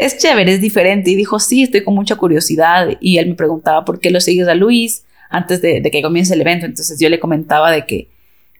es 0.00 0.18
chévere, 0.18 0.54
es 0.54 0.60
diferente. 0.60 1.10
Y 1.10 1.16
dijo, 1.16 1.38
sí, 1.38 1.62
estoy 1.62 1.84
con 1.84 1.94
mucha 1.94 2.16
curiosidad. 2.16 2.88
Y 3.00 3.18
él 3.18 3.28
me 3.28 3.34
preguntaba, 3.34 3.84
¿por 3.84 4.00
qué 4.00 4.10
lo 4.10 4.20
sigues 4.20 4.48
a 4.48 4.54
Luis 4.54 5.04
antes 5.28 5.62
de, 5.62 5.82
que 5.82 6.02
comience 6.02 6.34
el 6.34 6.40
evento? 6.40 6.66
Entonces 6.66 6.98
yo 6.98 7.08
le 7.08 7.20
comentaba 7.20 7.70
de 7.70 7.86
que 7.86 8.08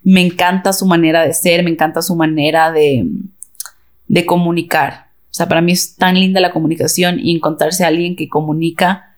me 0.02 0.20
encanta 0.20 0.72
su 0.72 0.86
manera 0.86 1.26
de 1.26 1.34
ser, 1.34 1.62
me 1.62 1.70
encanta 1.70 2.02
su 2.02 2.16
manera 2.16 2.72
de, 2.72 3.06
de 4.08 4.26
comunicar. 4.26 5.08
O 5.30 5.34
sea, 5.34 5.48
para 5.48 5.60
mí 5.60 5.72
es 5.72 5.96
tan 5.96 6.18
linda 6.18 6.40
la 6.40 6.52
comunicación 6.52 7.18
y 7.20 7.34
encontrarse 7.34 7.84
a 7.84 7.88
alguien 7.88 8.16
que 8.16 8.28
comunica 8.28 9.16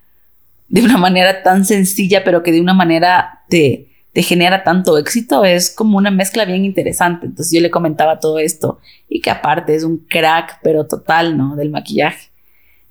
de 0.69 0.83
una 0.83 0.97
manera 0.97 1.43
tan 1.43 1.65
sencilla, 1.65 2.25
pero 2.25 2.43
que 2.43 2.53
de 2.53 2.61
una 2.61 2.75
manera 2.75 3.43
te, 3.49 3.92
te 4.13 4.23
genera 4.23 4.63
tanto 4.63 4.99
éxito, 4.99 5.45
es 5.45 5.71
como 5.71 5.97
una 5.97 6.11
mezcla 6.11 6.45
bien 6.45 6.65
interesante. 6.65 7.27
Entonces 7.27 7.53
yo 7.53 7.63
le 7.63 7.71
comentaba 7.71 8.21
todo 8.21 8.39
esto 8.39 8.79
y 9.09 9.21
que 9.21 9.31
aparte 9.31 9.75
es 9.75 9.85
un 9.85 9.99
crack, 9.99 10.59
pero 10.63 10.87
total, 10.87 11.37
¿no? 11.37 11.57
Del 11.57 11.71
maquillaje. 11.71 12.31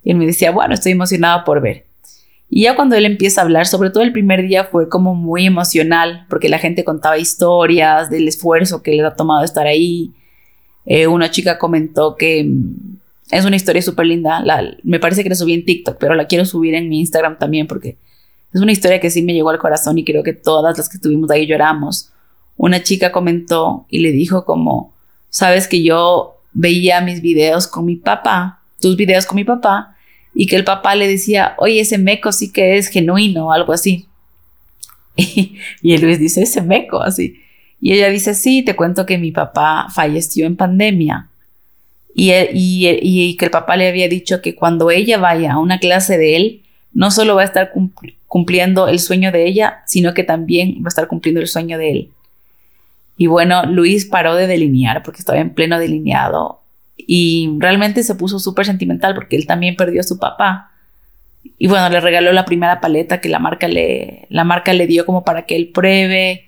Y 0.04 0.12
él 0.12 0.18
me 0.18 0.26
decía, 0.26 0.52
bueno, 0.52 0.74
estoy 0.74 0.94
emocionado 0.94 1.44
por 1.44 1.62
ver. 1.62 1.86
Y 2.50 2.64
ya 2.64 2.76
cuando 2.76 2.96
él 2.96 3.06
empieza 3.06 3.42
a 3.42 3.44
hablar, 3.44 3.68
sobre 3.68 3.92
todo 3.92 4.04
el 4.04 4.12
primer 4.12 4.42
día 4.46 4.66
fue 4.66 4.90
como 4.90 5.14
muy 5.14 5.46
emocional, 5.46 6.26
porque 6.28 6.50
la 6.50 6.58
gente 6.58 6.84
contaba 6.84 7.18
historias 7.18 8.10
del 8.10 8.28
esfuerzo 8.28 8.82
que 8.82 8.92
les 8.92 9.06
ha 9.06 9.16
tomado 9.16 9.44
estar 9.44 9.68
ahí. 9.68 10.12
Eh, 10.86 11.06
una 11.06 11.30
chica 11.30 11.60
comentó 11.60 12.16
que 12.16 12.50
es 13.30 13.46
una 13.46 13.56
historia 13.56 13.82
súper 13.84 14.08
linda. 14.08 14.44
me 14.84 15.00
parece 15.00 15.24
que 15.24 15.30
la 15.30 15.36
subí 15.36 15.54
en 15.54 15.66
TikTok, 15.66 15.98
pero 16.00 16.16
la 16.16 16.26
quiero 16.26 16.46
subir 16.46 16.74
en 16.74 16.90
mi 16.90 17.00
Instagram 17.00 17.38
también 17.38 17.68
porque 17.68 17.98
es 18.54 18.62
una 18.62 18.72
historia 18.72 19.00
que 19.00 19.10
sí 19.10 19.22
me 19.22 19.34
llegó 19.34 19.50
al 19.50 19.60
corazón 19.60 19.98
y 19.98 20.04
creo 20.04 20.24
que 20.24 20.34
todas 20.34 20.78
las 20.78 20.90
que 20.90 20.98
estuvimos 20.98 21.30
ahí 21.32 21.48
lloramos. 21.48 22.12
Una 22.58 22.84
chica 22.84 23.12
comentó 23.12 23.86
y 23.90 24.00
le 24.00 24.12
dijo 24.12 24.46
como, 24.46 24.94
sabes 25.30 25.68
que 25.68 25.82
yo 25.82 26.42
veía 26.54 27.02
mis 27.02 27.22
videos 27.22 27.68
con 27.68 27.86
mi 27.86 27.96
papá, 27.96 28.62
tus 28.80 28.98
videos 28.98 29.26
con 29.26 29.38
mi 29.38 29.44
papá, 29.44 29.96
y 30.34 30.48
que 30.48 30.56
el 30.56 30.64
papá 30.64 30.96
le 30.96 31.08
decía, 31.08 31.56
oye, 31.58 31.80
ese 31.80 31.98
meco 31.98 32.32
sí 32.32 32.52
que 32.52 32.78
es 32.78 32.88
genuino 32.88 33.48
o 33.48 33.52
algo 33.52 33.74
así. 33.74 34.08
Y, 35.18 35.58
y 35.82 35.98
Luis 35.98 36.20
dice, 36.20 36.44
ese 36.44 36.62
meco, 36.62 37.02
así. 37.02 37.42
Y 37.82 37.92
ella 37.94 38.10
dice, 38.10 38.34
sí, 38.34 38.64
te 38.64 38.78
cuento 38.78 39.06
que 39.06 39.18
mi 39.18 39.32
papá 39.32 39.88
falleció 39.90 40.46
en 40.46 40.56
pandemia 40.56 41.32
y, 42.14 42.32
y, 43.02 43.38
que 43.38 43.46
el 43.46 43.52
papá 43.52 43.78
le 43.78 43.88
había 43.88 44.08
dicho 44.08 44.42
que 44.42 44.56
cuando 44.56 44.92
ella 44.92 45.18
vaya 45.18 45.54
a 45.54 45.60
una 45.60 45.80
clase 45.80 46.18
de 46.18 46.36
él, 46.36 46.62
no 46.94 47.12
solo 47.12 47.36
va 47.36 47.44
a 47.44 47.46
estar 47.46 47.72
cumpliendo 48.32 48.88
el 48.88 49.00
sueño 49.00 49.30
de 49.34 49.46
ella, 49.46 49.84
sino 49.86 50.14
que 50.14 50.24
también 50.24 50.78
va 50.78 50.86
a 50.86 50.88
estar 50.88 51.10
cumpliendo 51.10 51.42
el 51.42 51.50
sueño 51.50 51.78
de 51.78 51.92
él. 51.92 52.12
Y 53.18 53.28
bueno, 53.28 53.66
Luis 53.66 54.06
paró 54.06 54.36
de 54.36 54.48
delinear 54.48 55.04
porque 55.04 55.20
estaba 55.20 55.38
en 55.38 55.54
pleno 55.54 55.78
delineado 55.78 56.62
y 56.96 57.54
realmente 57.58 58.04
se 58.04 58.16
puso 58.16 58.40
súper 58.40 58.66
sentimental 58.66 59.16
porque 59.16 59.36
él 59.36 59.46
también 59.46 59.76
perdió 59.76 60.00
a 60.00 60.06
su 60.06 60.18
papá. 60.18 60.72
Y 61.58 61.68
bueno, 61.68 61.90
le 61.90 62.00
regaló 62.00 62.32
la 62.32 62.46
primera 62.46 62.80
paleta 62.80 63.20
que 63.20 63.28
la 63.28 63.38
marca 63.38 63.68
le, 63.68 64.28
la 64.30 64.46
marca 64.46 64.72
le 64.72 64.88
dio 64.88 65.06
como 65.06 65.26
para 65.26 65.46
que 65.46 65.58
él 65.58 65.68
pruebe. 65.74 66.46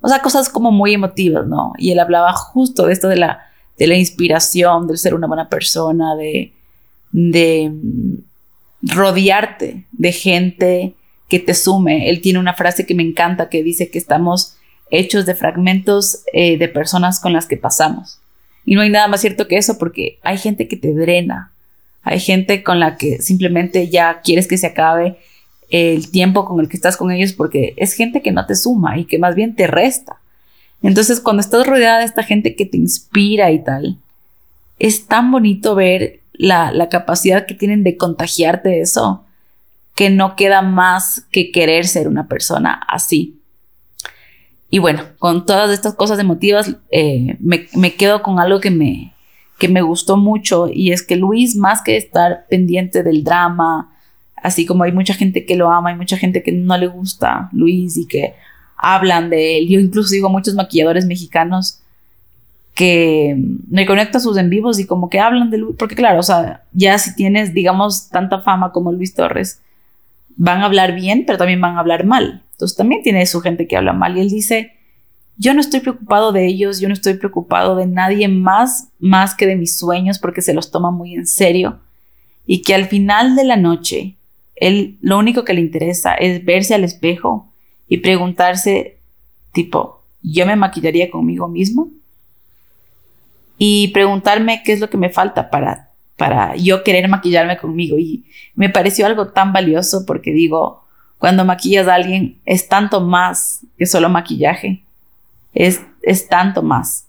O 0.00 0.08
sea, 0.08 0.22
cosas 0.22 0.48
como 0.48 0.70
muy 0.72 0.94
emotivas, 0.94 1.46
¿no? 1.46 1.74
Y 1.76 1.90
él 1.90 1.98
hablaba 1.98 2.32
justo 2.32 2.86
de 2.86 2.94
esto 2.94 3.08
de 3.08 3.16
la 3.16 3.42
de 3.76 3.86
la 3.86 3.96
inspiración, 3.96 4.86
del 4.86 4.96
ser 4.96 5.12
una 5.12 5.26
buena 5.26 5.50
persona, 5.50 6.16
de, 6.16 6.54
de 7.12 7.70
rodearte 8.80 9.84
de 9.92 10.12
gente 10.12 10.94
que 11.28 11.38
te 11.38 11.54
sume. 11.54 12.08
Él 12.08 12.20
tiene 12.20 12.38
una 12.38 12.54
frase 12.54 12.86
que 12.86 12.94
me 12.94 13.02
encanta 13.02 13.48
que 13.48 13.62
dice 13.62 13.90
que 13.90 13.98
estamos 13.98 14.56
hechos 14.90 15.26
de 15.26 15.34
fragmentos 15.34 16.20
eh, 16.32 16.58
de 16.58 16.68
personas 16.68 17.20
con 17.20 17.32
las 17.32 17.46
que 17.46 17.56
pasamos. 17.56 18.20
Y 18.64 18.74
no 18.74 18.80
hay 18.80 18.90
nada 18.90 19.08
más 19.08 19.20
cierto 19.20 19.48
que 19.48 19.58
eso 19.58 19.78
porque 19.78 20.18
hay 20.22 20.38
gente 20.38 20.68
que 20.68 20.76
te 20.76 20.92
drena, 20.92 21.52
hay 22.02 22.20
gente 22.20 22.62
con 22.62 22.80
la 22.80 22.96
que 22.96 23.20
simplemente 23.20 23.88
ya 23.88 24.20
quieres 24.22 24.46
que 24.46 24.58
se 24.58 24.68
acabe 24.68 25.18
el 25.70 26.10
tiempo 26.10 26.44
con 26.44 26.60
el 26.60 26.68
que 26.68 26.76
estás 26.76 26.96
con 26.96 27.10
ellos 27.10 27.32
porque 27.32 27.74
es 27.76 27.92
gente 27.92 28.22
que 28.22 28.30
no 28.30 28.46
te 28.46 28.54
suma 28.54 28.98
y 28.98 29.04
que 29.04 29.18
más 29.18 29.34
bien 29.34 29.54
te 29.54 29.66
resta. 29.66 30.20
Entonces, 30.82 31.20
cuando 31.20 31.40
estás 31.40 31.66
rodeada 31.66 31.98
de 31.98 32.04
esta 32.04 32.22
gente 32.22 32.54
que 32.54 32.66
te 32.66 32.76
inspira 32.76 33.50
y 33.50 33.62
tal, 33.62 33.96
es 34.78 35.06
tan 35.06 35.30
bonito 35.32 35.74
ver 35.74 36.20
la, 36.32 36.88
capacidad 36.90 37.46
que 37.46 37.54
tienen 37.54 37.82
de 37.82 37.96
contagiarte 37.96 38.68
de 38.68 38.80
eso, 38.82 39.24
que 39.96 40.10
no 40.10 40.36
queda 40.36 40.62
más 40.62 41.26
que 41.32 41.50
querer 41.50 41.86
ser 41.86 42.06
una 42.06 42.28
persona 42.28 42.80
así. 42.86 43.40
y 44.68 44.78
bueno, 44.78 45.02
con 45.18 45.46
todas 45.46 45.70
estas 45.70 45.94
cosas 45.94 46.18
emotivas, 46.18 46.76
eh, 46.90 47.36
me, 47.40 47.66
me, 47.74 47.94
quedo 47.94 48.22
con 48.22 48.38
algo 48.38 48.60
que 48.60 48.70
me, 48.70 49.14
que 49.58 49.68
me 49.68 49.80
gustó 49.80 50.16
mucho 50.16 50.68
y 50.68 50.92
es 50.92 51.02
que 51.02 51.16
Luis, 51.16 51.56
más 51.56 51.82
que 51.82 51.96
estar 51.96 52.46
pendiente 52.50 53.02
del 53.02 53.24
drama, 53.24 53.96
así 54.36 54.66
como 54.66 54.84
hay 54.84 54.92
mucha 54.92 55.14
gente 55.14 55.46
que 55.46 55.56
lo 55.56 55.70
ama, 55.70 55.90
hay 55.90 55.96
mucha 55.96 56.18
gente 56.18 56.42
que 56.42 56.52
no 56.52 56.76
le 56.76 56.88
gusta 56.88 57.48
Luis 57.52 57.96
y 57.96 58.06
que 58.06 58.34
hablan 58.76 59.30
de 59.30 59.58
él, 59.58 59.68
yo 59.68 59.80
incluso 59.80 60.10
digo 60.10 60.28
muchos 60.28 60.54
maquilladores 60.54 61.06
mexicanos 61.06 61.80
que 62.74 63.34
me 63.70 63.86
conecto 63.86 64.18
a 64.18 64.20
sus 64.20 64.36
en 64.36 64.50
vivos 64.50 64.78
y 64.78 64.86
como 64.86 65.08
que 65.08 65.20
hablan 65.20 65.50
de 65.50 65.56
Luis, 65.56 65.76
porque 65.78 65.94
claro, 65.94 66.20
o 66.20 66.22
sea, 66.22 66.64
ya 66.72 66.98
si 66.98 67.14
tienes, 67.14 67.54
digamos, 67.54 68.10
tanta 68.10 68.42
fama 68.42 68.72
como 68.72 68.92
Luis 68.92 69.14
Torres, 69.14 69.62
van 70.36 70.62
a 70.62 70.66
hablar 70.66 70.94
bien, 70.94 71.24
pero 71.26 71.38
también 71.38 71.60
van 71.60 71.76
a 71.76 71.80
hablar 71.80 72.04
mal. 72.04 72.44
Entonces 72.52 72.76
también 72.76 73.02
tiene 73.02 73.26
su 73.26 73.40
gente 73.40 73.66
que 73.66 73.76
habla 73.76 73.92
mal 73.92 74.16
y 74.16 74.20
él 74.20 74.30
dice, 74.30 74.72
yo 75.36 75.52
no 75.52 75.60
estoy 75.60 75.80
preocupado 75.80 76.32
de 76.32 76.46
ellos, 76.46 76.80
yo 76.80 76.88
no 76.88 76.94
estoy 76.94 77.14
preocupado 77.14 77.76
de 77.76 77.86
nadie 77.86 78.28
más, 78.28 78.88
más 78.98 79.34
que 79.34 79.46
de 79.46 79.56
mis 79.56 79.76
sueños 79.76 80.18
porque 80.18 80.40
se 80.40 80.54
los 80.54 80.70
toma 80.70 80.90
muy 80.90 81.14
en 81.14 81.26
serio 81.26 81.80
y 82.46 82.62
que 82.62 82.74
al 82.74 82.86
final 82.86 83.36
de 83.36 83.44
la 83.44 83.56
noche, 83.56 84.16
él 84.54 84.96
lo 85.02 85.18
único 85.18 85.44
que 85.44 85.52
le 85.52 85.60
interesa 85.60 86.14
es 86.14 86.44
verse 86.44 86.74
al 86.74 86.84
espejo 86.84 87.52
y 87.88 87.98
preguntarse, 87.98 88.98
tipo, 89.52 90.02
¿yo 90.22 90.46
me 90.46 90.56
maquillaría 90.56 91.10
conmigo 91.10 91.48
mismo? 91.48 91.90
Y 93.58 93.88
preguntarme 93.88 94.62
qué 94.64 94.72
es 94.72 94.80
lo 94.80 94.88
que 94.88 94.96
me 94.96 95.10
falta 95.10 95.50
para, 95.50 95.90
para 96.16 96.56
yo 96.56 96.82
querer 96.82 97.08
maquillarme 97.08 97.58
conmigo. 97.58 97.98
Y 97.98 98.24
me 98.54 98.70
pareció 98.70 99.06
algo 99.06 99.28
tan 99.28 99.52
valioso 99.52 100.04
porque 100.06 100.32
digo, 100.32 100.84
cuando 101.18 101.44
maquillas 101.44 101.88
a 101.88 101.94
alguien 101.94 102.38
es 102.44 102.68
tanto 102.68 103.00
más 103.00 103.60
que 103.78 103.86
solo 103.86 104.08
maquillaje, 104.08 104.82
es, 105.54 105.80
es 106.02 106.28
tanto 106.28 106.62
más. 106.62 107.06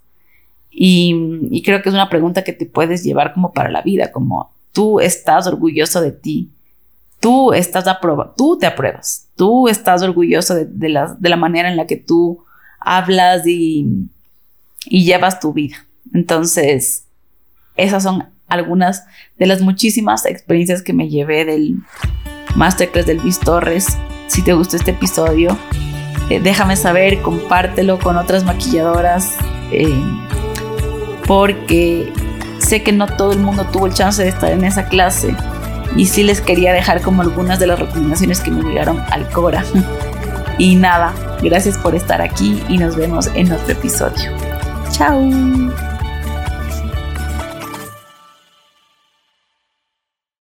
Y, 0.72 1.64
creo 1.66 1.82
que 1.82 1.90
es 1.90 1.96
una 1.96 2.10
pregunta 2.10 2.44
que 2.44 2.54
te 2.54 2.66
puedes 2.66 3.04
llevar 3.04 3.34
como 3.34 3.52
para 3.52 3.72
la 3.72 3.82
vida, 3.82 4.12
como 4.12 4.52
tú 4.74 5.00
estás 5.00 5.48
orgulloso 5.48 6.02
de 6.02 6.12
ti, 6.12 6.52
tú 7.20 7.52
estás 7.52 7.88
aprobado, 7.88 8.36
tú 8.38 8.60
te 8.60 8.68
apruebas, 8.68 9.28
tú 9.36 9.68
estás 9.68 10.04
orgulloso 10.04 10.54
de, 10.54 10.90
la, 10.90 11.16
de 11.20 11.30
la 11.30 11.36
manera 11.36 11.70
en 11.70 11.78
la 11.78 11.88
que 11.88 11.96
tú 11.96 12.44
hablas 12.80 13.48
y, 13.48 13.88
y 14.86 15.04
llevas 15.04 15.40
tu 15.40 15.52
vida. 15.52 15.78
Entonces, 16.14 17.06
esas 17.76 18.04
son 18.04 18.26
algunas 18.48 19.06
de 19.38 19.46
las 19.46 19.62
muchísimas 19.62 20.26
experiencias 20.26 20.82
que 20.82 20.94
me 20.94 21.10
llevé 21.10 21.46
del, 21.46 21.78
Masterclass 22.58 23.06
del 23.06 23.18
Luis 23.18 23.40
Torres. 23.40 23.98
Si 24.28 24.42
te 24.42 24.54
gustó 24.54 24.76
este 24.76 24.92
episodio, 24.92 25.58
eh, 26.30 26.42
déjame 26.42 26.76
saber, 26.76 27.22
compártelo 27.22 28.00
con 28.00 28.18
otras 28.18 28.44
maquilladoras, 28.44 29.36
eh, 29.72 29.88
porque 31.26 32.12
sé 32.60 32.84
que 32.84 32.92
no 32.92 33.08
todo 33.08 33.32
el 33.32 33.40
mundo 33.40 33.66
tuvo 33.72 33.86
el 33.86 33.94
chance 33.94 34.22
de 34.22 34.30
estar 34.30 34.52
en 34.52 34.64
esa 34.66 34.88
clase 34.90 35.34
y 35.96 36.08
sí 36.08 36.24
les 36.24 36.42
quería 36.42 36.74
dejar 36.74 37.02
como 37.02 37.22
algunas 37.22 37.60
de 37.60 37.68
las 37.68 37.80
recomendaciones 37.80 38.42
que 38.42 38.52
me 38.52 38.62
llegaron 38.64 39.02
al 39.12 39.30
Cora. 39.30 39.64
y 40.58 40.76
nada, 40.76 41.14
gracias 41.42 41.78
por 41.78 41.96
estar 41.96 42.22
aquí 42.22 42.62
y 42.68 42.78
nos 42.78 42.96
vemos 42.96 43.30
en 43.36 43.52
otro 43.52 43.72
episodio. 43.72 44.32
Chao. 44.92 45.30